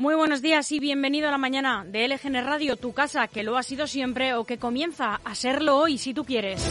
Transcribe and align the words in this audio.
Muy 0.00 0.14
buenos 0.14 0.40
días 0.40 0.72
y 0.72 0.80
bienvenido 0.80 1.28
a 1.28 1.30
la 1.30 1.36
mañana 1.36 1.84
de 1.86 2.08
LGN 2.08 2.42
Radio, 2.46 2.78
tu 2.78 2.94
casa, 2.94 3.28
que 3.28 3.42
lo 3.42 3.58
ha 3.58 3.62
sido 3.62 3.86
siempre 3.86 4.32
o 4.32 4.44
que 4.44 4.56
comienza 4.56 5.20
a 5.22 5.34
serlo 5.34 5.76
hoy 5.76 5.98
si 5.98 6.14
tú 6.14 6.24
quieres. 6.24 6.66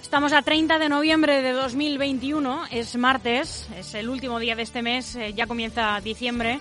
Estamos 0.00 0.32
a 0.32 0.42
30 0.42 0.78
de 0.78 0.88
noviembre 0.88 1.42
de 1.42 1.50
2021, 1.50 2.66
es 2.70 2.94
martes, 2.94 3.68
es 3.76 3.94
el 3.94 4.08
último 4.08 4.38
día 4.38 4.54
de 4.54 4.62
este 4.62 4.80
mes, 4.80 5.16
eh, 5.16 5.32
ya 5.34 5.48
comienza 5.48 6.00
diciembre. 6.04 6.60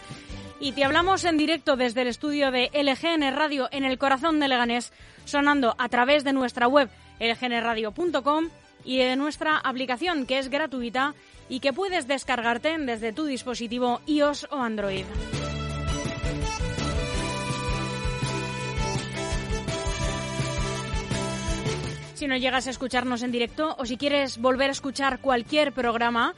Y 0.59 0.71
te 0.71 0.85
hablamos 0.85 1.23
en 1.23 1.37
directo 1.37 1.75
desde 1.75 2.01
el 2.01 2.07
estudio 2.07 2.49
de 2.49 2.71
LGN 2.73 3.31
Radio 3.35 3.69
en 3.71 3.85
el 3.85 3.99
corazón 3.99 4.39
de 4.39 4.47
Leganés, 4.47 4.91
sonando 5.25 5.75
a 5.77 5.87
través 5.87 6.23
de 6.23 6.33
nuestra 6.33 6.67
web 6.67 6.89
lgnradio.com 7.19 8.49
y 8.89 8.97
de 8.97 9.15
nuestra 9.15 9.55
aplicación 9.55 10.25
que 10.25 10.39
es 10.39 10.49
gratuita 10.49 11.13
y 11.47 11.59
que 11.59 11.73
puedes 11.73 12.07
descargarte 12.07 12.75
desde 12.79 13.13
tu 13.13 13.25
dispositivo 13.25 14.01
iOS 14.07 14.47
o 14.49 14.57
Android. 14.57 15.05
Si 22.15 22.25
no 22.25 22.35
llegas 22.35 22.65
a 22.65 22.71
escucharnos 22.71 23.21
en 23.21 23.31
directo 23.31 23.75
o 23.77 23.85
si 23.85 23.95
quieres 23.95 24.39
volver 24.39 24.69
a 24.69 24.71
escuchar 24.71 25.19
cualquier 25.19 25.71
programa, 25.71 26.33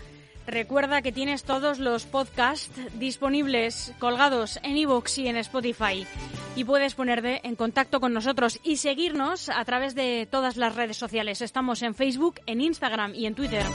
recuerda 0.45 1.01
que 1.01 1.13
tienes 1.13 1.45
todos 1.45 1.79
los 1.79 2.03
podcasts 2.03 2.69
disponibles 2.99 3.93
colgados 3.97 4.59
en 4.61 4.75
iVoox 4.75 5.19
y 5.19 5.29
en 5.29 5.37
Spotify 5.37 6.05
y 6.55 6.63
puedes 6.63 6.95
ponerte 6.95 7.45
en 7.47 7.55
contacto 7.55 7.99
con 7.99 8.13
nosotros 8.13 8.59
y 8.63 8.77
seguirnos 8.77 9.49
a 9.49 9.63
través 9.65 9.95
de 9.95 10.27
todas 10.29 10.57
las 10.57 10.75
redes 10.75 10.97
sociales. 10.97 11.41
Estamos 11.41 11.81
en 11.81 11.95
Facebook, 11.95 12.35
en 12.45 12.61
Instagram 12.61 13.15
y 13.15 13.25
en 13.25 13.35
Twitter 13.35 13.65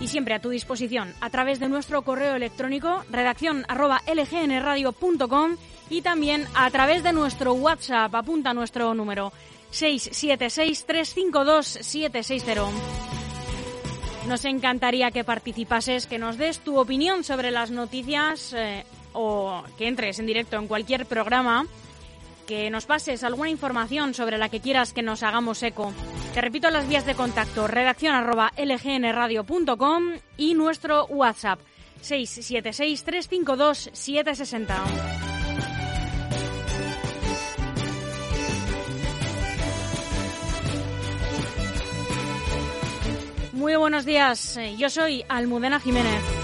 y 0.00 0.08
siempre 0.08 0.34
a 0.34 0.40
tu 0.40 0.50
disposición 0.50 1.14
a 1.20 1.30
través 1.30 1.60
de 1.60 1.68
nuestro 1.68 2.02
correo 2.02 2.34
electrónico 2.34 3.04
redacción 3.10 3.64
lgnradio.com 3.68 5.56
y 5.90 6.00
también 6.02 6.46
a 6.54 6.70
través 6.70 7.02
de 7.02 7.12
nuestro 7.12 7.54
WhatsApp. 7.54 8.14
Apunta 8.14 8.54
nuestro 8.54 8.94
número 8.94 9.32
676-352-760. 9.72 12.68
Nos 14.28 14.44
encantaría 14.44 15.10
que 15.10 15.24
participases, 15.24 16.06
que 16.06 16.18
nos 16.18 16.36
des 16.38 16.60
tu 16.60 16.78
opinión 16.78 17.24
sobre 17.24 17.50
las 17.50 17.70
noticias 17.70 18.54
eh, 18.54 18.84
o 19.14 19.62
que 19.78 19.88
entres 19.88 20.18
en 20.18 20.26
directo 20.26 20.56
en 20.56 20.66
cualquier 20.66 21.06
programa 21.06 21.66
que 22.46 22.70
nos 22.70 22.86
pases 22.86 23.24
alguna 23.24 23.50
información 23.50 24.14
sobre 24.14 24.38
la 24.38 24.48
que 24.48 24.60
quieras 24.60 24.92
que 24.92 25.02
nos 25.02 25.22
hagamos 25.22 25.62
eco. 25.62 25.92
Te 26.34 26.40
repito 26.40 26.70
las 26.70 26.88
vías 26.88 27.04
de 27.06 27.14
contacto, 27.14 27.66
redacción 27.66 28.14
lgnradio.com 28.56 30.12
y 30.36 30.54
nuestro 30.54 31.06
WhatsApp 31.06 31.58
676-352-760. 32.02 34.74
Muy 43.52 43.76
buenos 43.76 44.04
días, 44.04 44.58
yo 44.76 44.90
soy 44.90 45.24
Almudena 45.28 45.80
Jiménez 45.80 46.43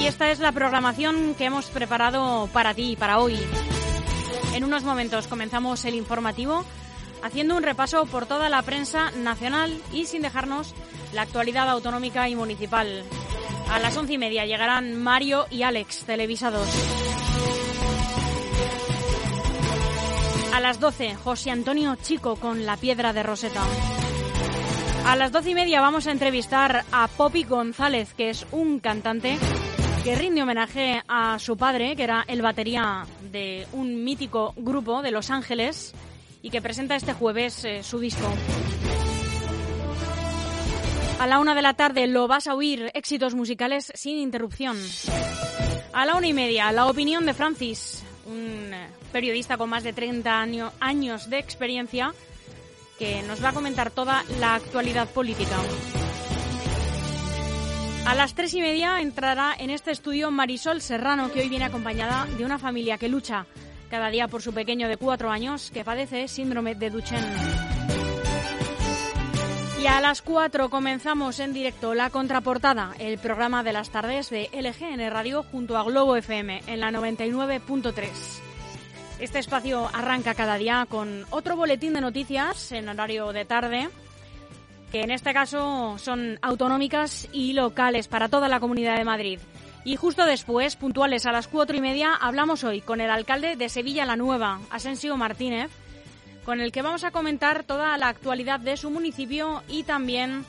y 0.00 0.06
esta 0.06 0.30
es 0.30 0.38
la 0.38 0.52
programación 0.52 1.34
que 1.34 1.46
hemos 1.46 1.66
preparado 1.66 2.48
para 2.52 2.74
ti, 2.74 2.96
para 2.96 3.18
hoy. 3.18 3.38
En 4.54 4.64
unos 4.64 4.84
momentos 4.84 5.26
comenzamos 5.26 5.84
el 5.84 5.94
informativo 5.94 6.64
haciendo 7.22 7.56
un 7.56 7.62
repaso 7.62 8.04
por 8.06 8.26
toda 8.26 8.48
la 8.48 8.62
prensa 8.62 9.10
nacional 9.12 9.80
y 9.92 10.04
sin 10.04 10.22
dejarnos 10.22 10.74
la 11.12 11.22
actualidad 11.22 11.68
autonómica 11.70 12.28
y 12.28 12.36
municipal. 12.36 13.02
A 13.70 13.78
las 13.78 13.96
once 13.96 14.12
y 14.12 14.18
media 14.18 14.44
llegarán 14.44 14.94
Mario 15.02 15.46
y 15.50 15.62
Alex, 15.62 16.04
televisados. 16.04 16.68
A 20.52 20.60
las 20.60 20.78
doce, 20.78 21.14
José 21.14 21.50
Antonio 21.50 21.96
Chico 21.96 22.36
con 22.36 22.66
La 22.66 22.76
Piedra 22.76 23.12
de 23.12 23.22
Roseta. 23.22 23.62
A 25.06 25.16
las 25.16 25.32
doce 25.32 25.50
y 25.50 25.54
media 25.54 25.80
vamos 25.80 26.06
a 26.06 26.12
entrevistar 26.12 26.84
a 26.92 27.08
Poppy 27.08 27.44
González, 27.44 28.14
que 28.14 28.30
es 28.30 28.46
un 28.52 28.80
cantante 28.80 29.38
que 30.04 30.14
rinde 30.14 30.42
homenaje 30.42 31.02
a 31.08 31.38
su 31.38 31.56
padre, 31.56 31.96
que 31.96 32.02
era 32.02 32.26
el 32.28 32.42
batería 32.42 33.06
de 33.32 33.66
un 33.72 34.04
mítico 34.04 34.52
grupo 34.54 35.00
de 35.00 35.10
Los 35.10 35.30
Ángeles 35.30 35.94
y 36.42 36.50
que 36.50 36.60
presenta 36.60 36.94
este 36.94 37.14
jueves 37.14 37.64
eh, 37.64 37.82
su 37.82 37.98
disco. 37.98 38.30
A 41.18 41.26
la 41.26 41.38
una 41.38 41.54
de 41.54 41.62
la 41.62 41.72
tarde 41.72 42.06
lo 42.06 42.28
vas 42.28 42.46
a 42.48 42.54
oír, 42.54 42.90
éxitos 42.92 43.34
musicales 43.34 43.90
sin 43.94 44.18
interrupción. 44.18 44.76
A 45.94 46.04
la 46.04 46.16
una 46.16 46.26
y 46.26 46.34
media, 46.34 46.70
la 46.70 46.84
opinión 46.84 47.24
de 47.24 47.32
Francis, 47.32 48.04
un 48.26 48.74
eh, 48.74 48.88
periodista 49.10 49.56
con 49.56 49.70
más 49.70 49.84
de 49.84 49.94
30 49.94 50.46
años 50.80 51.30
de 51.30 51.38
experiencia, 51.38 52.12
que 52.98 53.22
nos 53.22 53.42
va 53.42 53.48
a 53.48 53.54
comentar 53.54 53.90
toda 53.90 54.22
la 54.38 54.54
actualidad 54.54 55.08
política. 55.08 55.56
A 58.06 58.14
las 58.14 58.34
tres 58.34 58.52
y 58.52 58.60
media 58.60 59.00
entrará 59.00 59.54
en 59.58 59.70
este 59.70 59.90
estudio 59.90 60.30
Marisol 60.30 60.82
Serrano, 60.82 61.32
que 61.32 61.40
hoy 61.40 61.48
viene 61.48 61.64
acompañada 61.64 62.26
de 62.36 62.44
una 62.44 62.58
familia 62.58 62.98
que 62.98 63.08
lucha 63.08 63.46
cada 63.88 64.10
día 64.10 64.28
por 64.28 64.42
su 64.42 64.52
pequeño 64.52 64.88
de 64.88 64.98
cuatro 64.98 65.30
años 65.30 65.70
que 65.72 65.84
padece 65.84 66.28
síndrome 66.28 66.74
de 66.74 66.90
Duchenne. 66.90 67.26
Y 69.80 69.86
a 69.86 70.00
las 70.02 70.20
cuatro 70.20 70.68
comenzamos 70.68 71.40
en 71.40 71.54
directo 71.54 71.94
la 71.94 72.10
contraportada, 72.10 72.94
el 72.98 73.18
programa 73.18 73.62
de 73.62 73.72
las 73.72 73.90
tardes 73.90 74.28
de 74.28 74.50
LGN 74.52 75.10
Radio 75.10 75.42
junto 75.42 75.78
a 75.78 75.84
Globo 75.84 76.16
FM 76.16 76.62
en 76.66 76.80
la 76.80 76.90
99.3. 76.90 78.10
Este 79.18 79.38
espacio 79.38 79.88
arranca 79.92 80.34
cada 80.34 80.56
día 80.56 80.86
con 80.88 81.24
otro 81.30 81.56
boletín 81.56 81.94
de 81.94 82.02
noticias 82.02 82.70
en 82.72 82.88
horario 82.88 83.32
de 83.32 83.44
tarde 83.46 83.88
que 84.94 85.02
en 85.02 85.10
este 85.10 85.34
caso 85.34 85.98
son 85.98 86.38
autonómicas 86.40 87.28
y 87.32 87.52
locales 87.52 88.06
para 88.06 88.28
toda 88.28 88.48
la 88.48 88.60
Comunidad 88.60 88.96
de 88.96 89.04
Madrid. 89.04 89.40
Y 89.84 89.96
justo 89.96 90.24
después, 90.24 90.76
puntuales 90.76 91.26
a 91.26 91.32
las 91.32 91.48
cuatro 91.48 91.76
y 91.76 91.80
media, 91.80 92.14
hablamos 92.14 92.62
hoy 92.62 92.80
con 92.80 93.00
el 93.00 93.10
alcalde 93.10 93.56
de 93.56 93.68
Sevilla 93.68 94.04
la 94.04 94.14
Nueva, 94.14 94.60
Asensio 94.70 95.16
Martínez, 95.16 95.72
con 96.44 96.60
el 96.60 96.70
que 96.70 96.82
vamos 96.82 97.02
a 97.02 97.10
comentar 97.10 97.64
toda 97.64 97.98
la 97.98 98.06
actualidad 98.06 98.60
de 98.60 98.76
su 98.76 98.88
municipio 98.88 99.64
y 99.66 99.82
también 99.82 100.44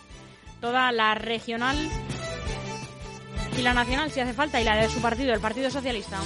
toda 0.62 0.92
la 0.92 1.16
regional 1.16 1.76
y 3.58 3.64
la 3.64 3.74
nacional, 3.74 4.12
si 4.12 4.20
hace 4.20 4.34
falta, 4.34 4.62
y 4.62 4.64
la 4.64 4.76
de 4.76 4.90
su 4.90 5.02
partido, 5.02 5.34
el 5.34 5.40
Partido 5.40 5.72
Socialista. 5.72 6.20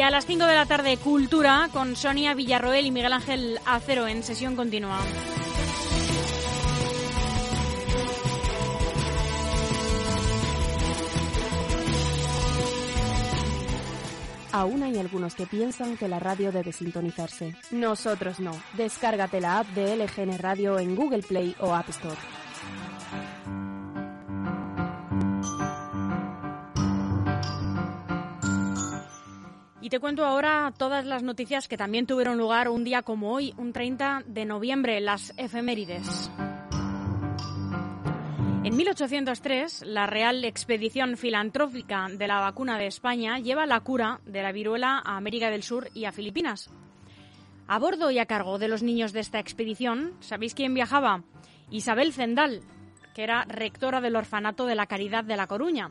Y 0.00 0.02
a 0.02 0.10
las 0.10 0.24
5 0.24 0.46
de 0.46 0.54
la 0.54 0.64
tarde, 0.64 0.96
Cultura 0.96 1.68
con 1.74 1.94
Sonia 1.94 2.32
Villarroel 2.32 2.86
y 2.86 2.90
Miguel 2.90 3.12
Ángel 3.12 3.58
Acero 3.66 4.08
en 4.08 4.22
sesión 4.22 4.56
continua. 4.56 4.98
Aún 14.52 14.82
hay 14.82 14.96
algunos 14.96 15.34
que 15.34 15.44
piensan 15.44 15.98
que 15.98 16.08
la 16.08 16.18
radio 16.18 16.50
debe 16.50 16.72
sintonizarse. 16.72 17.54
Nosotros 17.70 18.40
no. 18.40 18.52
Descárgate 18.78 19.42
la 19.42 19.58
app 19.58 19.66
de 19.74 19.96
LGN 19.96 20.38
Radio 20.38 20.78
en 20.78 20.96
Google 20.96 21.22
Play 21.22 21.54
o 21.60 21.74
App 21.74 21.90
Store. 21.90 22.16
Te 29.90 29.98
cuento 29.98 30.24
ahora 30.24 30.72
todas 30.78 31.04
las 31.04 31.24
noticias 31.24 31.66
que 31.66 31.76
también 31.76 32.06
tuvieron 32.06 32.38
lugar 32.38 32.68
un 32.68 32.84
día 32.84 33.02
como 33.02 33.32
hoy, 33.32 33.52
un 33.56 33.72
30 33.72 34.22
de 34.24 34.44
noviembre, 34.44 35.00
las 35.00 35.34
efemérides. 35.36 36.30
En 38.62 38.76
1803, 38.76 39.82
la 39.86 40.06
Real 40.06 40.44
Expedición 40.44 41.16
Filantrópica 41.16 42.06
de 42.08 42.28
la 42.28 42.38
Vacuna 42.38 42.78
de 42.78 42.86
España 42.86 43.40
lleva 43.40 43.66
la 43.66 43.80
cura 43.80 44.20
de 44.26 44.42
la 44.42 44.52
viruela 44.52 45.02
a 45.04 45.16
América 45.16 45.50
del 45.50 45.64
Sur 45.64 45.88
y 45.92 46.04
a 46.04 46.12
Filipinas. 46.12 46.70
A 47.66 47.78
bordo 47.80 48.12
y 48.12 48.20
a 48.20 48.26
cargo 48.26 48.60
de 48.60 48.68
los 48.68 48.84
niños 48.84 49.12
de 49.12 49.20
esta 49.20 49.40
expedición, 49.40 50.12
¿sabéis 50.20 50.54
quién 50.54 50.72
viajaba? 50.72 51.24
Isabel 51.68 52.12
Zendal, 52.12 52.60
que 53.12 53.24
era 53.24 53.44
rectora 53.44 54.00
del 54.00 54.14
Orfanato 54.14 54.66
de 54.66 54.76
la 54.76 54.86
Caridad 54.86 55.24
de 55.24 55.36
La 55.36 55.48
Coruña. 55.48 55.90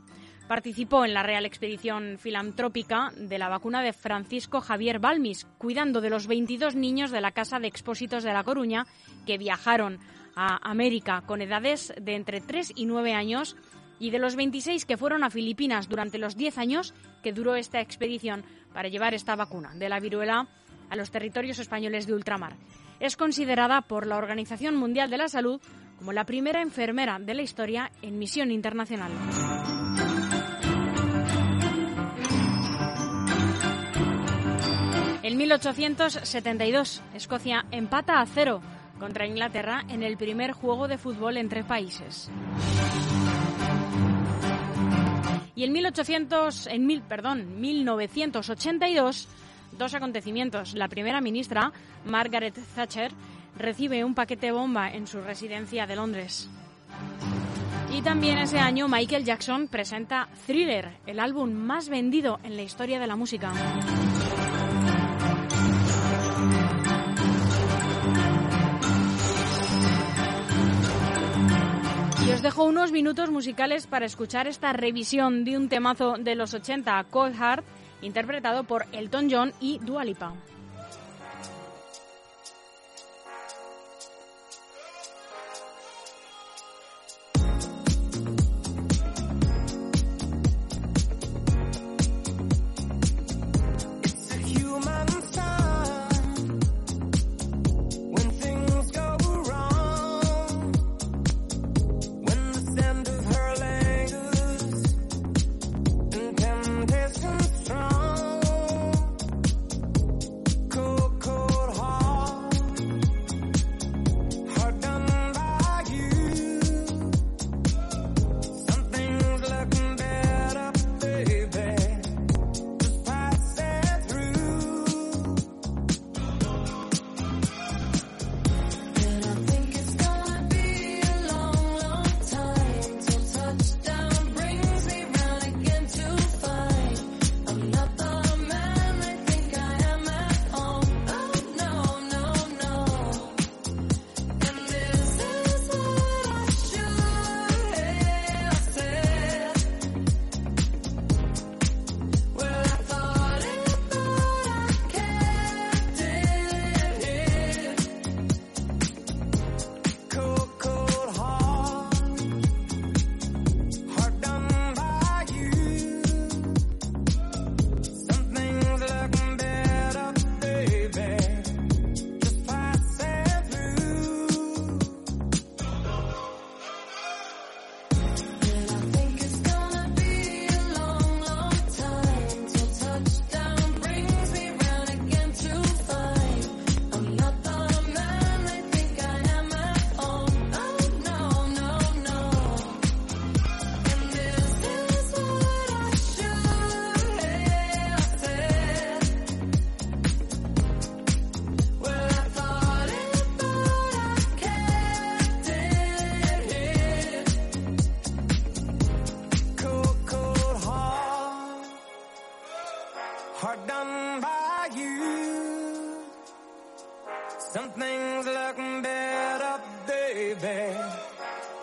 Participó 0.50 1.06
en 1.06 1.14
la 1.14 1.22
Real 1.22 1.46
Expedición 1.46 2.18
Filantrópica 2.18 3.12
de 3.16 3.38
la 3.38 3.50
vacuna 3.50 3.84
de 3.84 3.94
Francisco 3.94 4.62
Javier 4.62 4.98
Balmis, 4.98 5.46
cuidando 5.60 6.02
de 6.02 6.10
los 6.10 6.26
22 6.26 6.74
niños 6.74 7.12
de 7.12 7.22
la 7.22 7.34
Casa 7.34 7.60
de 7.60 7.68
Expósitos 7.68 8.24
de 8.24 8.34
La 8.34 8.44
Coruña 8.44 8.88
que 9.28 9.38
viajaron 9.38 10.00
a 10.36 10.58
América 10.68 11.22
con 11.28 11.44
edades 11.44 11.94
de 12.02 12.16
entre 12.16 12.42
3 12.42 12.74
y 12.76 12.88
9 12.88 13.14
años 13.14 13.58
y 14.00 14.10
de 14.10 14.18
los 14.18 14.36
26 14.36 14.88
que 14.88 14.98
fueron 14.98 15.24
a 15.24 15.30
Filipinas 15.30 15.88
durante 15.88 16.18
los 16.18 16.36
10 16.36 16.58
años 16.58 16.96
que 17.22 17.32
duró 17.32 17.54
esta 17.54 17.80
expedición 17.80 18.44
para 18.74 18.90
llevar 18.90 19.14
esta 19.14 19.36
vacuna 19.36 19.76
de 19.76 19.88
la 19.88 20.00
viruela 20.00 20.48
a 20.90 20.96
los 20.96 21.12
territorios 21.12 21.60
españoles 21.60 22.08
de 22.08 22.16
ultramar. 22.16 22.56
Es 23.00 23.18
considerada 23.18 23.82
por 23.84 24.08
la 24.08 24.18
Organización 24.18 24.76
Mundial 24.78 25.12
de 25.12 25.18
la 25.20 25.28
Salud 25.28 25.62
como 26.00 26.12
la 26.12 26.26
primera 26.26 26.64
enfermera 26.64 27.20
de 27.20 27.36
la 27.36 27.44
historia 27.44 27.92
en 28.02 28.18
misión 28.18 28.50
internacional. 28.50 29.12
En 35.30 35.38
1872, 35.38 37.04
Escocia 37.14 37.64
empata 37.70 38.20
a 38.20 38.26
cero 38.26 38.64
contra 39.00 39.28
Inglaterra 39.28 39.86
en 39.88 40.02
el 40.02 40.18
primer 40.18 40.54
juego 40.54 40.88
de 40.88 40.98
fútbol 40.98 41.38
entre 41.38 41.64
países. 41.64 42.32
Y 45.54 45.66
en, 45.66 45.72
1800, 45.72 46.66
en 46.66 46.88
mil, 46.88 47.04
perdón, 47.04 47.62
1982, 47.62 49.28
dos 49.78 49.94
acontecimientos. 49.94 50.74
La 50.74 50.88
primera 50.88 51.22
ministra, 51.22 51.74
Margaret 52.06 52.60
Thatcher, 52.74 53.12
recibe 53.56 54.04
un 54.04 54.16
paquete 54.16 54.52
bomba 54.52 54.90
en 54.92 55.06
su 55.06 55.22
residencia 55.22 55.86
de 55.86 55.96
Londres. 55.96 56.50
Y 57.96 58.02
también 58.02 58.40
ese 58.40 58.58
año 58.58 58.88
Michael 58.88 59.26
Jackson 59.26 59.68
presenta 59.68 60.28
Thriller, 60.48 60.90
el 61.06 61.20
álbum 61.20 61.52
más 61.52 61.88
vendido 61.88 62.40
en 62.42 62.56
la 62.56 62.64
historia 62.64 63.00
de 63.00 63.06
la 63.06 63.16
música. 63.16 63.54
Dejo 72.50 72.64
unos 72.64 72.92
minutos 72.92 73.30
musicales 73.30 73.86
para 73.86 74.08
escuchar 74.08 74.48
esta 74.48 74.74
revisión 74.74 75.44
de 75.44 75.56
un 75.56 75.70
temazo 75.70 76.16
de 76.18 76.34
los 76.34 76.56
80, 76.56 77.04
Cold 77.12 77.36
Heart, 77.36 77.64
interpretado 78.02 78.64
por 78.64 78.88
Elton 78.92 79.28
John 79.30 79.54
y 79.62 79.78
Dua 79.84 80.04
Lipa. 80.04 80.34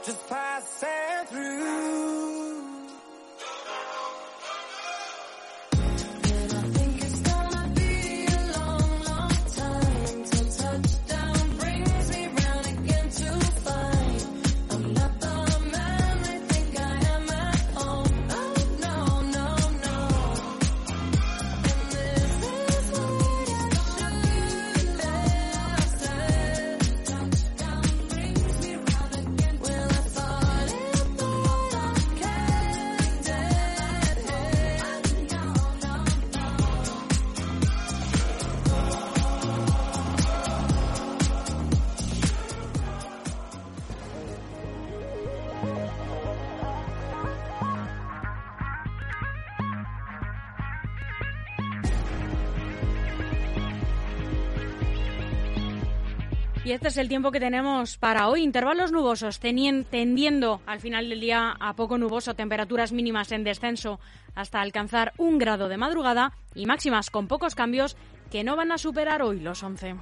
just 0.06 0.28
passing 0.28 1.26
through. 1.26 2.45
Y 56.66 56.72
este 56.72 56.88
es 56.88 56.96
el 56.96 57.08
tiempo 57.08 57.30
que 57.30 57.38
tenemos 57.38 57.96
para 57.96 58.26
hoy. 58.26 58.42
Intervalos 58.42 58.90
nubosos, 58.90 59.38
tendiendo 59.38 60.60
al 60.66 60.80
final 60.80 61.08
del 61.08 61.20
día 61.20 61.54
a 61.60 61.74
poco 61.76 61.96
nuboso, 61.96 62.34
temperaturas 62.34 62.90
mínimas 62.90 63.30
en 63.30 63.44
descenso 63.44 64.00
hasta 64.34 64.60
alcanzar 64.60 65.12
un 65.16 65.38
grado 65.38 65.68
de 65.68 65.76
madrugada 65.76 66.32
y 66.56 66.66
máximas 66.66 67.08
con 67.10 67.28
pocos 67.28 67.54
cambios 67.54 67.96
que 68.32 68.42
no 68.42 68.56
van 68.56 68.72
a 68.72 68.78
superar 68.78 69.22
hoy 69.22 69.38
los 69.38 69.62
11. 69.62 69.94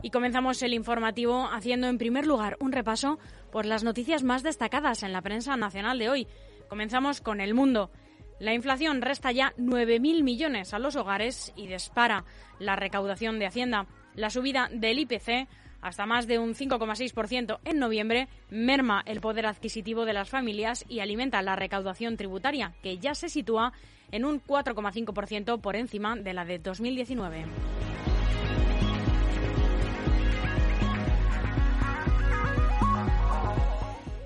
Y 0.00 0.08
comenzamos 0.08 0.62
el 0.62 0.72
informativo 0.72 1.50
haciendo 1.52 1.86
en 1.86 1.98
primer 1.98 2.26
lugar 2.26 2.56
un 2.58 2.72
repaso 2.72 3.18
por 3.52 3.66
las 3.66 3.84
noticias 3.84 4.22
más 4.22 4.42
destacadas 4.42 5.02
en 5.02 5.12
la 5.12 5.20
prensa 5.20 5.58
nacional 5.58 5.98
de 5.98 6.08
hoy. 6.08 6.26
Comenzamos 6.70 7.20
con 7.20 7.42
El 7.42 7.52
Mundo. 7.52 7.90
La 8.38 8.54
inflación 8.54 9.02
resta 9.02 9.30
ya 9.30 9.52
9.000 9.58 10.22
millones 10.22 10.72
a 10.72 10.78
los 10.78 10.96
hogares 10.96 11.52
y 11.54 11.66
dispara 11.66 12.24
la 12.58 12.76
recaudación 12.76 13.38
de 13.38 13.46
Hacienda. 13.46 13.86
La 14.16 14.30
subida 14.30 14.68
del 14.72 14.98
IPC 14.98 15.46
hasta 15.82 16.06
más 16.06 16.26
de 16.26 16.38
un 16.38 16.54
5,6% 16.54 17.60
en 17.64 17.78
noviembre 17.78 18.28
merma 18.50 19.02
el 19.06 19.20
poder 19.20 19.46
adquisitivo 19.46 20.04
de 20.04 20.14
las 20.14 20.30
familias 20.30 20.84
y 20.88 21.00
alimenta 21.00 21.42
la 21.42 21.54
recaudación 21.54 22.16
tributaria, 22.16 22.72
que 22.82 22.98
ya 22.98 23.14
se 23.14 23.28
sitúa 23.28 23.72
en 24.10 24.24
un 24.24 24.42
4,5% 24.42 25.60
por 25.60 25.76
encima 25.76 26.16
de 26.16 26.32
la 26.32 26.44
de 26.44 26.58
2019. 26.58 27.44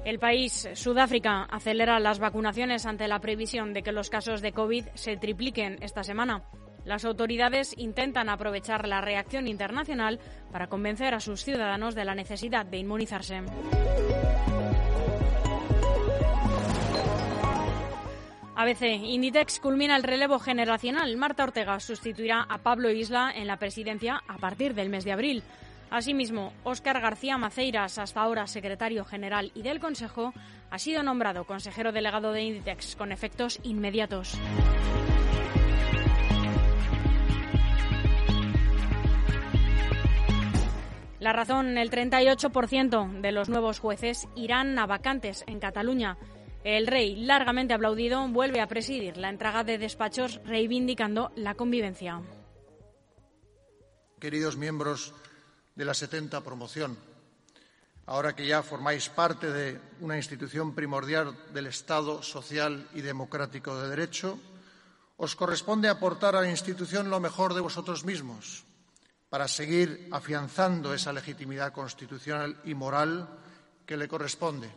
El 0.05 0.19
país, 0.19 0.69
Sudáfrica, 0.75 1.45
acelera 1.45 2.01
las 2.01 2.19
vacunaciones 2.19 2.87
ante 2.87 3.07
la 3.07 3.21
previsión 3.21 3.73
de 3.73 3.83
que 3.83 3.93
los 3.93 4.09
casos 4.09 4.41
de 4.41 4.53
COVID 4.53 4.87
se 4.95 5.17
tripliquen 5.17 5.79
esta 5.83 6.03
semana. 6.03 6.43
Las 6.85 7.05
autoridades 7.05 7.75
intentan 7.77 8.29
aprovechar 8.29 8.89
la 8.89 9.01
reacción 9.01 9.47
internacional 9.47 10.19
para 10.51 10.69
convencer 10.69 11.15
a 11.15 11.21
sus 11.21 11.45
ciudadanos 11.45 11.95
de 11.95 12.05
la 12.05 12.15
necesidad 12.15 12.67
de 12.67 12.79
inmunizarse. 12.79 13.43
ABC, 18.57 18.83
Inditex 18.83 19.59
culmina 19.59 19.97
el 19.97 20.03
relevo 20.03 20.39
generacional. 20.39 21.17
Marta 21.17 21.45
Ortega 21.45 21.81
sustituirá 21.81 22.47
a 22.47 22.59
Pablo 22.59 22.91
Isla 22.91 23.33
en 23.35 23.47
la 23.47 23.57
presidencia 23.57 24.23
a 24.29 24.37
partir 24.37 24.75
del 24.75 24.91
mes 24.91 25.05
de 25.05 25.13
abril. 25.13 25.43
Asimismo, 25.91 26.53
Óscar 26.63 27.01
García 27.01 27.39
Maceiras, 27.39 27.99
hasta 27.99 28.21
ahora 28.21 28.47
secretario 28.47 29.05
general 29.05 29.51
y 29.55 29.63
del 29.63 29.81
Consejo, 29.81 30.35
ha 30.71 30.79
sido 30.79 31.03
nombrado 31.03 31.45
consejero 31.45 31.91
delegado 31.91 32.33
de 32.33 32.43
Inditex 32.43 32.97
con 32.97 33.13
efectos 33.13 33.59
inmediatos. 33.63 34.39
La 41.21 41.35
razón, 41.35 41.77
el 41.77 41.91
38% 41.91 43.21
de 43.21 43.33
los 43.33 43.51
nuevos 43.51 43.79
jueces 43.79 44.27
irán 44.37 44.79
a 44.79 44.87
vacantes 44.87 45.45
en 45.47 45.61
Cataluña. 45.61 46.17
El 46.65 46.87
rey, 46.87 47.15
largamente 47.15 47.75
aplaudido, 47.75 48.27
vuelve 48.29 48.63
a 48.63 48.67
presidir 48.67 49.19
la 49.19 49.29
entrega 49.29 49.63
de 49.63 49.77
despachos 49.77 50.41
reivindicando 50.47 51.31
la 51.37 51.55
convivencia. 51.55 52.23
Queridos 54.19 54.57
miembros 54.57 55.13
de 55.75 55.85
la 55.85 55.93
70 55.93 56.41
promoción. 56.41 56.97
Ahora 58.07 58.35
que 58.35 58.47
ya 58.47 58.63
formáis 58.63 59.11
parte 59.11 59.53
de 59.53 59.79
una 60.01 60.17
institución 60.17 60.75
primordial 60.75 61.37
del 61.53 61.67
Estado 61.67 62.23
social 62.23 62.89
y 62.95 63.03
democrático 63.03 63.79
de 63.79 63.91
derecho, 63.91 64.39
os 65.19 65.37
corresponde 65.37 65.91
aportar 65.91 66.35
a 66.35 66.41
la 66.41 66.51
institución 66.51 67.11
lo 67.11 67.21
mejor 67.21 67.53
de 67.53 67.61
vosotros 67.61 68.07
mismos 68.07 68.65
para 69.31 69.47
seguir 69.47 70.09
afianzando 70.11 70.93
esa 70.93 71.13
legitimidad 71.13 71.73
constitucional 71.73 72.61
y 72.65 72.75
moral 72.75 73.29
que 73.87 73.97
le 73.97 74.09
corresponde. 74.09 74.69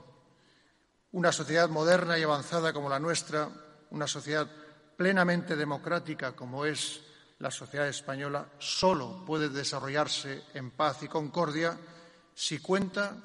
Una 1.11 1.31
sociedad 1.31 1.69
moderna 1.69 2.17
y 2.17 2.23
avanzada 2.23 2.71
como 2.71 2.87
la 2.87 2.99
nuestra, 2.99 3.49
una 3.89 4.07
sociedad 4.07 4.47
plenamente 4.95 5.55
democrática 5.55 6.33
como 6.33 6.65
es 6.65 7.01
la 7.39 7.49
sociedad 7.51 7.87
española 7.87 8.47
solo 8.59 9.25
puede 9.25 9.49
desarrollarse 9.49 10.43
en 10.53 10.71
paz 10.71 11.03
y 11.03 11.07
concordia 11.07 11.77
si 12.33 12.59
cuenta 12.59 13.17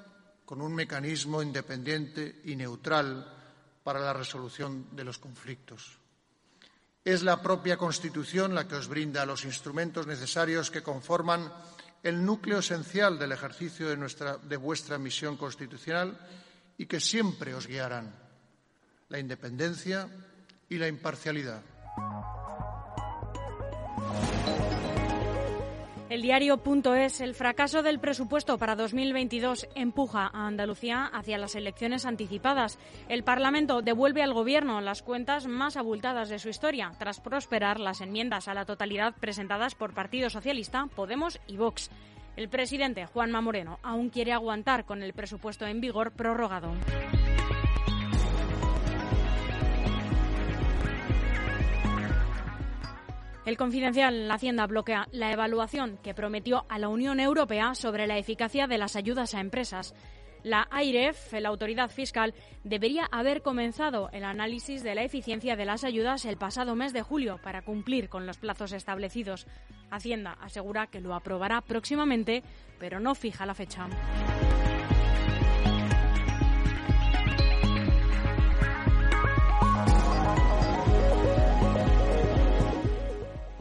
con 0.44 0.62
un 0.62 0.74
mecanismo 0.74 1.42
independiente 1.42 2.40
y 2.44 2.56
neutral 2.56 3.34
para 3.84 4.00
la 4.00 4.12
resolución 4.12 4.96
de 4.96 5.04
los 5.04 5.18
conflictos. 5.18 5.98
Es 7.08 7.22
la 7.22 7.40
propia 7.40 7.78
Constitución 7.78 8.54
la 8.54 8.68
que 8.68 8.76
os 8.76 8.84
brinda 8.86 9.24
los 9.24 9.46
instrumentos 9.48 10.06
necesarios 10.06 10.70
que 10.70 10.82
conforman 10.84 11.50
el 12.02 12.22
núcleo 12.22 12.58
esencial 12.58 13.18
del 13.18 13.32
ejercicio 13.32 13.88
de, 13.88 14.56
vuestra 14.58 14.98
misión 14.98 15.38
constitucional 15.38 16.20
y 16.76 16.84
que 16.84 17.00
siempre 17.00 17.54
os 17.54 17.66
guiarán 17.66 18.12
la 19.08 19.18
independencia 19.18 20.06
y 20.68 20.76
la 20.76 20.86
imparcialidad. 20.86 21.62
El 26.18 26.22
diario.es, 26.22 27.20
el 27.20 27.36
fracaso 27.36 27.84
del 27.84 28.00
presupuesto 28.00 28.58
para 28.58 28.74
2022 28.74 29.68
empuja 29.76 30.26
a 30.26 30.48
Andalucía 30.48 31.04
hacia 31.04 31.38
las 31.38 31.54
elecciones 31.54 32.06
anticipadas. 32.06 32.76
El 33.08 33.22
Parlamento 33.22 33.82
devuelve 33.82 34.24
al 34.24 34.34
Gobierno 34.34 34.80
las 34.80 35.04
cuentas 35.04 35.46
más 35.46 35.76
abultadas 35.76 36.28
de 36.28 36.40
su 36.40 36.48
historia, 36.48 36.90
tras 36.98 37.20
prosperar 37.20 37.78
las 37.78 38.00
enmiendas 38.00 38.48
a 38.48 38.54
la 38.54 38.64
totalidad 38.64 39.14
presentadas 39.20 39.76
por 39.76 39.94
Partido 39.94 40.28
Socialista, 40.28 40.88
Podemos 40.96 41.38
y 41.46 41.56
Vox. 41.56 41.88
El 42.34 42.48
presidente 42.48 43.06
Juanma 43.06 43.40
Moreno 43.40 43.78
aún 43.84 44.10
quiere 44.10 44.32
aguantar 44.32 44.86
con 44.86 45.04
el 45.04 45.12
presupuesto 45.12 45.68
en 45.68 45.80
vigor 45.80 46.10
prorrogado. 46.10 46.72
El 53.48 53.56
Confidencial, 53.56 54.28
la 54.28 54.34
Hacienda 54.34 54.66
bloquea 54.66 55.08
la 55.10 55.32
evaluación 55.32 55.98
que 56.02 56.12
prometió 56.12 56.66
a 56.68 56.78
la 56.78 56.90
Unión 56.90 57.18
Europea 57.18 57.74
sobre 57.74 58.06
la 58.06 58.18
eficacia 58.18 58.66
de 58.66 58.76
las 58.76 58.94
ayudas 58.94 59.34
a 59.34 59.40
empresas. 59.40 59.94
La 60.42 60.68
AIREF, 60.70 61.32
la 61.32 61.48
autoridad 61.48 61.88
fiscal, 61.88 62.34
debería 62.62 63.08
haber 63.10 63.40
comenzado 63.40 64.10
el 64.12 64.24
análisis 64.24 64.82
de 64.82 64.94
la 64.94 65.02
eficiencia 65.02 65.56
de 65.56 65.64
las 65.64 65.84
ayudas 65.84 66.26
el 66.26 66.36
pasado 66.36 66.76
mes 66.76 66.92
de 66.92 67.00
julio 67.00 67.40
para 67.42 67.62
cumplir 67.62 68.10
con 68.10 68.26
los 68.26 68.36
plazos 68.36 68.72
establecidos. 68.72 69.46
Hacienda 69.90 70.36
asegura 70.42 70.88
que 70.88 71.00
lo 71.00 71.14
aprobará 71.14 71.62
próximamente, 71.62 72.42
pero 72.78 73.00
no 73.00 73.14
fija 73.14 73.46
la 73.46 73.54
fecha. 73.54 73.88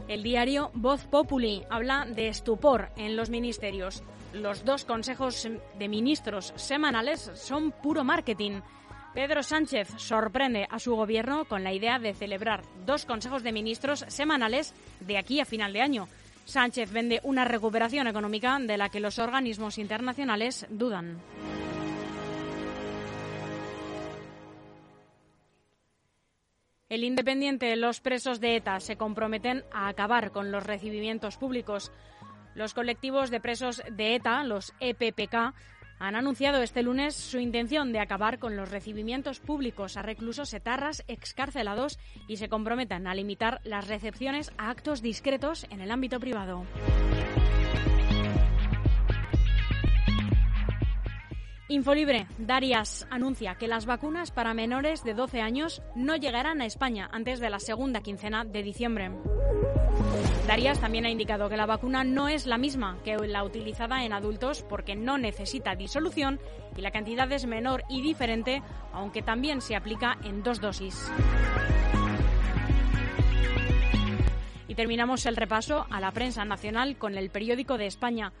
El 0.08 0.22
diario 0.22 0.70
Voz 0.72 1.04
Populi 1.04 1.64
habla 1.68 2.06
de 2.06 2.28
estupor 2.28 2.88
en 2.96 3.14
los 3.14 3.28
ministerios. 3.28 4.02
Los 4.32 4.64
dos 4.64 4.86
consejos 4.86 5.46
de 5.78 5.88
ministros 5.88 6.54
semanales 6.56 7.30
son 7.34 7.72
puro 7.72 8.04
marketing. 8.04 8.62
Pedro 9.12 9.42
Sánchez 9.42 9.88
sorprende 9.98 10.66
a 10.70 10.78
su 10.78 10.96
gobierno 10.96 11.44
con 11.44 11.62
la 11.62 11.74
idea 11.74 11.98
de 11.98 12.14
celebrar 12.14 12.62
dos 12.86 13.04
consejos 13.04 13.42
de 13.42 13.52
ministros 13.52 14.06
semanales 14.08 14.74
de 15.00 15.18
aquí 15.18 15.40
a 15.40 15.44
final 15.44 15.74
de 15.74 15.82
año. 15.82 16.08
Sánchez 16.46 16.90
vende 16.90 17.20
una 17.24 17.44
recuperación 17.44 18.06
económica 18.06 18.58
de 18.58 18.78
la 18.78 18.88
que 18.88 19.00
los 19.00 19.18
organismos 19.18 19.76
internacionales 19.76 20.66
dudan. 20.70 21.18
El 26.88 27.04
Independiente, 27.04 27.76
los 27.76 28.00
presos 28.00 28.40
de 28.40 28.56
ETA 28.56 28.80
se 28.80 28.96
comprometen 28.96 29.62
a 29.72 29.88
acabar 29.88 30.30
con 30.30 30.50
los 30.50 30.64
recibimientos 30.64 31.36
públicos. 31.36 31.92
Los 32.54 32.72
colectivos 32.72 33.28
de 33.28 33.40
presos 33.40 33.82
de 33.92 34.14
ETA, 34.14 34.42
los 34.44 34.72
EPPK, 34.80 35.52
han 35.98 36.16
anunciado 36.16 36.62
este 36.62 36.82
lunes 36.82 37.14
su 37.14 37.40
intención 37.40 37.92
de 37.92 38.00
acabar 38.00 38.38
con 38.38 38.56
los 38.56 38.70
recibimientos 38.70 39.38
públicos 39.38 39.98
a 39.98 40.02
reclusos 40.02 40.54
etarras 40.54 41.04
excarcelados 41.08 41.98
y 42.26 42.38
se 42.38 42.48
comprometen 42.48 43.06
a 43.06 43.14
limitar 43.14 43.60
las 43.64 43.86
recepciones 43.86 44.50
a 44.56 44.70
actos 44.70 45.02
discretos 45.02 45.66
en 45.68 45.82
el 45.82 45.90
ámbito 45.90 46.18
privado. 46.20 46.64
Infolibre, 51.70 52.26
Darias 52.38 53.06
anuncia 53.10 53.56
que 53.56 53.68
las 53.68 53.84
vacunas 53.84 54.30
para 54.30 54.54
menores 54.54 55.04
de 55.04 55.12
12 55.12 55.42
años 55.42 55.82
no 55.94 56.16
llegarán 56.16 56.62
a 56.62 56.66
España 56.66 57.10
antes 57.12 57.40
de 57.40 57.50
la 57.50 57.60
segunda 57.60 58.00
quincena 58.00 58.46
de 58.46 58.62
diciembre. 58.62 59.10
Darias 60.46 60.80
también 60.80 61.04
ha 61.04 61.10
indicado 61.10 61.50
que 61.50 61.58
la 61.58 61.66
vacuna 61.66 62.04
no 62.04 62.28
es 62.28 62.46
la 62.46 62.56
misma 62.56 62.96
que 63.04 63.18
la 63.18 63.44
utilizada 63.44 64.02
en 64.06 64.14
adultos 64.14 64.64
porque 64.66 64.96
no 64.96 65.18
necesita 65.18 65.74
disolución 65.74 66.40
y 66.74 66.80
la 66.80 66.90
cantidad 66.90 67.30
es 67.32 67.44
menor 67.44 67.82
y 67.90 68.00
diferente, 68.00 68.62
aunque 68.94 69.20
también 69.20 69.60
se 69.60 69.76
aplica 69.76 70.16
en 70.24 70.42
dos 70.42 70.62
dosis. 70.62 71.12
Y 74.68 74.74
terminamos 74.74 75.26
el 75.26 75.36
repaso 75.36 75.86
a 75.90 76.00
la 76.00 76.12
prensa 76.12 76.46
nacional 76.46 76.96
con 76.96 77.18
el 77.18 77.28
periódico 77.28 77.76
de 77.76 77.86
España. 77.86 78.32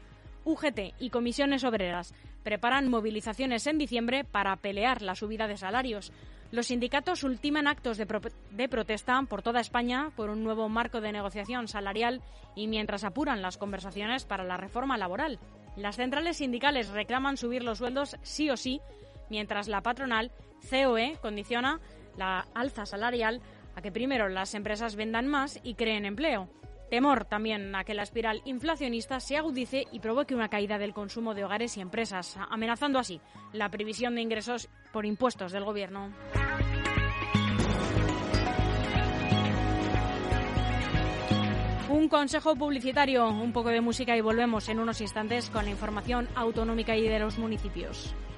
UGT 0.44 0.94
y 0.98 1.10
comisiones 1.10 1.64
obreras 1.64 2.14
preparan 2.42 2.88
movilizaciones 2.88 3.66
en 3.66 3.78
diciembre 3.78 4.24
para 4.24 4.56
pelear 4.56 5.02
la 5.02 5.14
subida 5.14 5.46
de 5.46 5.56
salarios. 5.56 6.12
Los 6.50 6.68
sindicatos 6.68 7.24
ultiman 7.24 7.66
actos 7.66 7.98
de, 7.98 8.68
protesta 8.68 9.20
por 9.28 9.42
toda 9.42 9.60
España 9.60 10.10
por 10.16 10.30
un 10.30 10.42
nuevo 10.42 10.68
marco 10.70 11.02
de 11.02 11.12
negociación 11.12 11.68
salarial 11.68 12.22
y 12.54 12.66
mientras 12.68 13.04
apuran 13.04 13.42
las 13.42 13.58
conversaciones 13.58 14.24
para 14.24 14.44
la 14.44 14.56
reforma 14.56 14.96
laboral. 14.96 15.38
Las 15.76 15.96
centrales 15.96 16.38
sindicales 16.38 16.88
reclaman 16.88 17.36
subir 17.36 17.62
los 17.62 17.78
sueldos 17.78 18.16
sí 18.22 18.48
o 18.48 18.56
sí, 18.56 18.80
mientras 19.28 19.68
la 19.68 19.82
patronal 19.82 20.32
COE 20.70 21.18
condiciona 21.20 21.80
la 22.16 22.46
alza 22.54 22.86
salarial 22.86 23.42
a 23.76 23.82
que 23.82 23.92
primero 23.92 24.28
las 24.28 24.54
empresas 24.54 24.96
vendan 24.96 25.28
más 25.28 25.60
y 25.62 25.74
creen 25.74 26.06
empleo. 26.06 26.48
Temor 26.90 27.26
también 27.26 27.74
a 27.74 27.84
que 27.84 27.94
la 27.94 28.02
espiral 28.02 28.40
inflacionista 28.44 29.20
se 29.20 29.36
agudice 29.36 29.86
y 29.92 30.00
provoque 30.00 30.34
una 30.34 30.48
caída 30.48 30.78
del 30.78 30.94
consumo 30.94 31.34
de 31.34 31.44
hogares 31.44 31.76
y 31.76 31.80
empresas, 31.80 32.36
amenazando 32.48 32.98
así 32.98 33.20
la 33.52 33.70
previsión 33.70 34.14
de 34.14 34.22
ingresos 34.22 34.68
por 34.92 35.04
impuestos 35.04 35.52
del 35.52 35.64
Gobierno. 35.64 36.12
Un 41.90 42.08
consejo 42.08 42.54
publicitario, 42.54 43.28
un 43.28 43.52
poco 43.52 43.70
de 43.70 43.80
música 43.80 44.16
y 44.16 44.20
volvemos 44.20 44.68
en 44.68 44.78
unos 44.78 45.00
instantes 45.00 45.50
con 45.50 45.64
la 45.64 45.70
información 45.70 46.28
autonómica 46.34 46.96
y 46.96 47.08
de 47.08 47.18
los 47.18 47.38
municipios. 47.38 48.14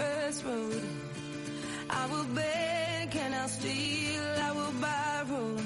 Tread 0.00 0.34
road. 0.44 0.82
I 1.90 2.06
will 2.10 2.28
beg 2.34 3.16
and 3.16 3.34
I'll 3.34 3.48
steal, 3.48 4.24
I 4.48 4.52
will 4.52 4.74
borrow. 4.80 5.56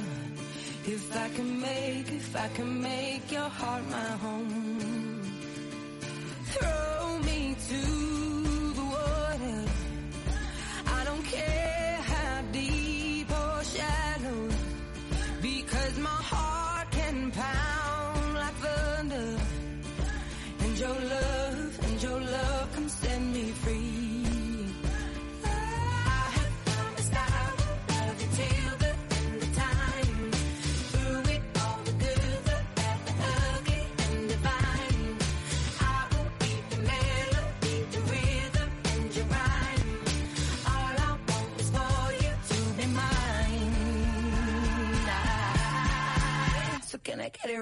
If 0.86 1.16
I 1.16 1.28
can 1.36 1.60
make, 1.60 2.08
if 2.12 2.36
I 2.36 2.48
can 2.48 2.82
make 2.82 3.30
your 3.30 3.50
heart 3.60 3.84
my 3.90 4.10
home. 4.24 5.20
Throw 6.52 7.18
me 7.28 7.56
to 7.68 8.23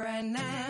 and 0.07 0.33
now. 0.33 0.62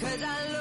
cause 0.00 0.22
I 0.22 0.52
love 0.52 0.57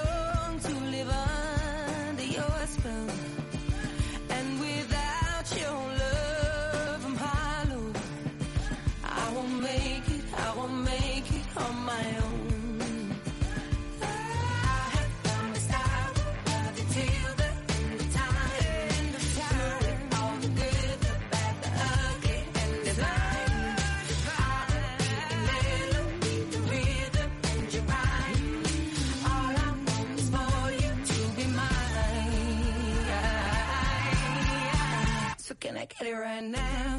body 36.08 36.13
right 36.13 36.43
now. 36.43 36.97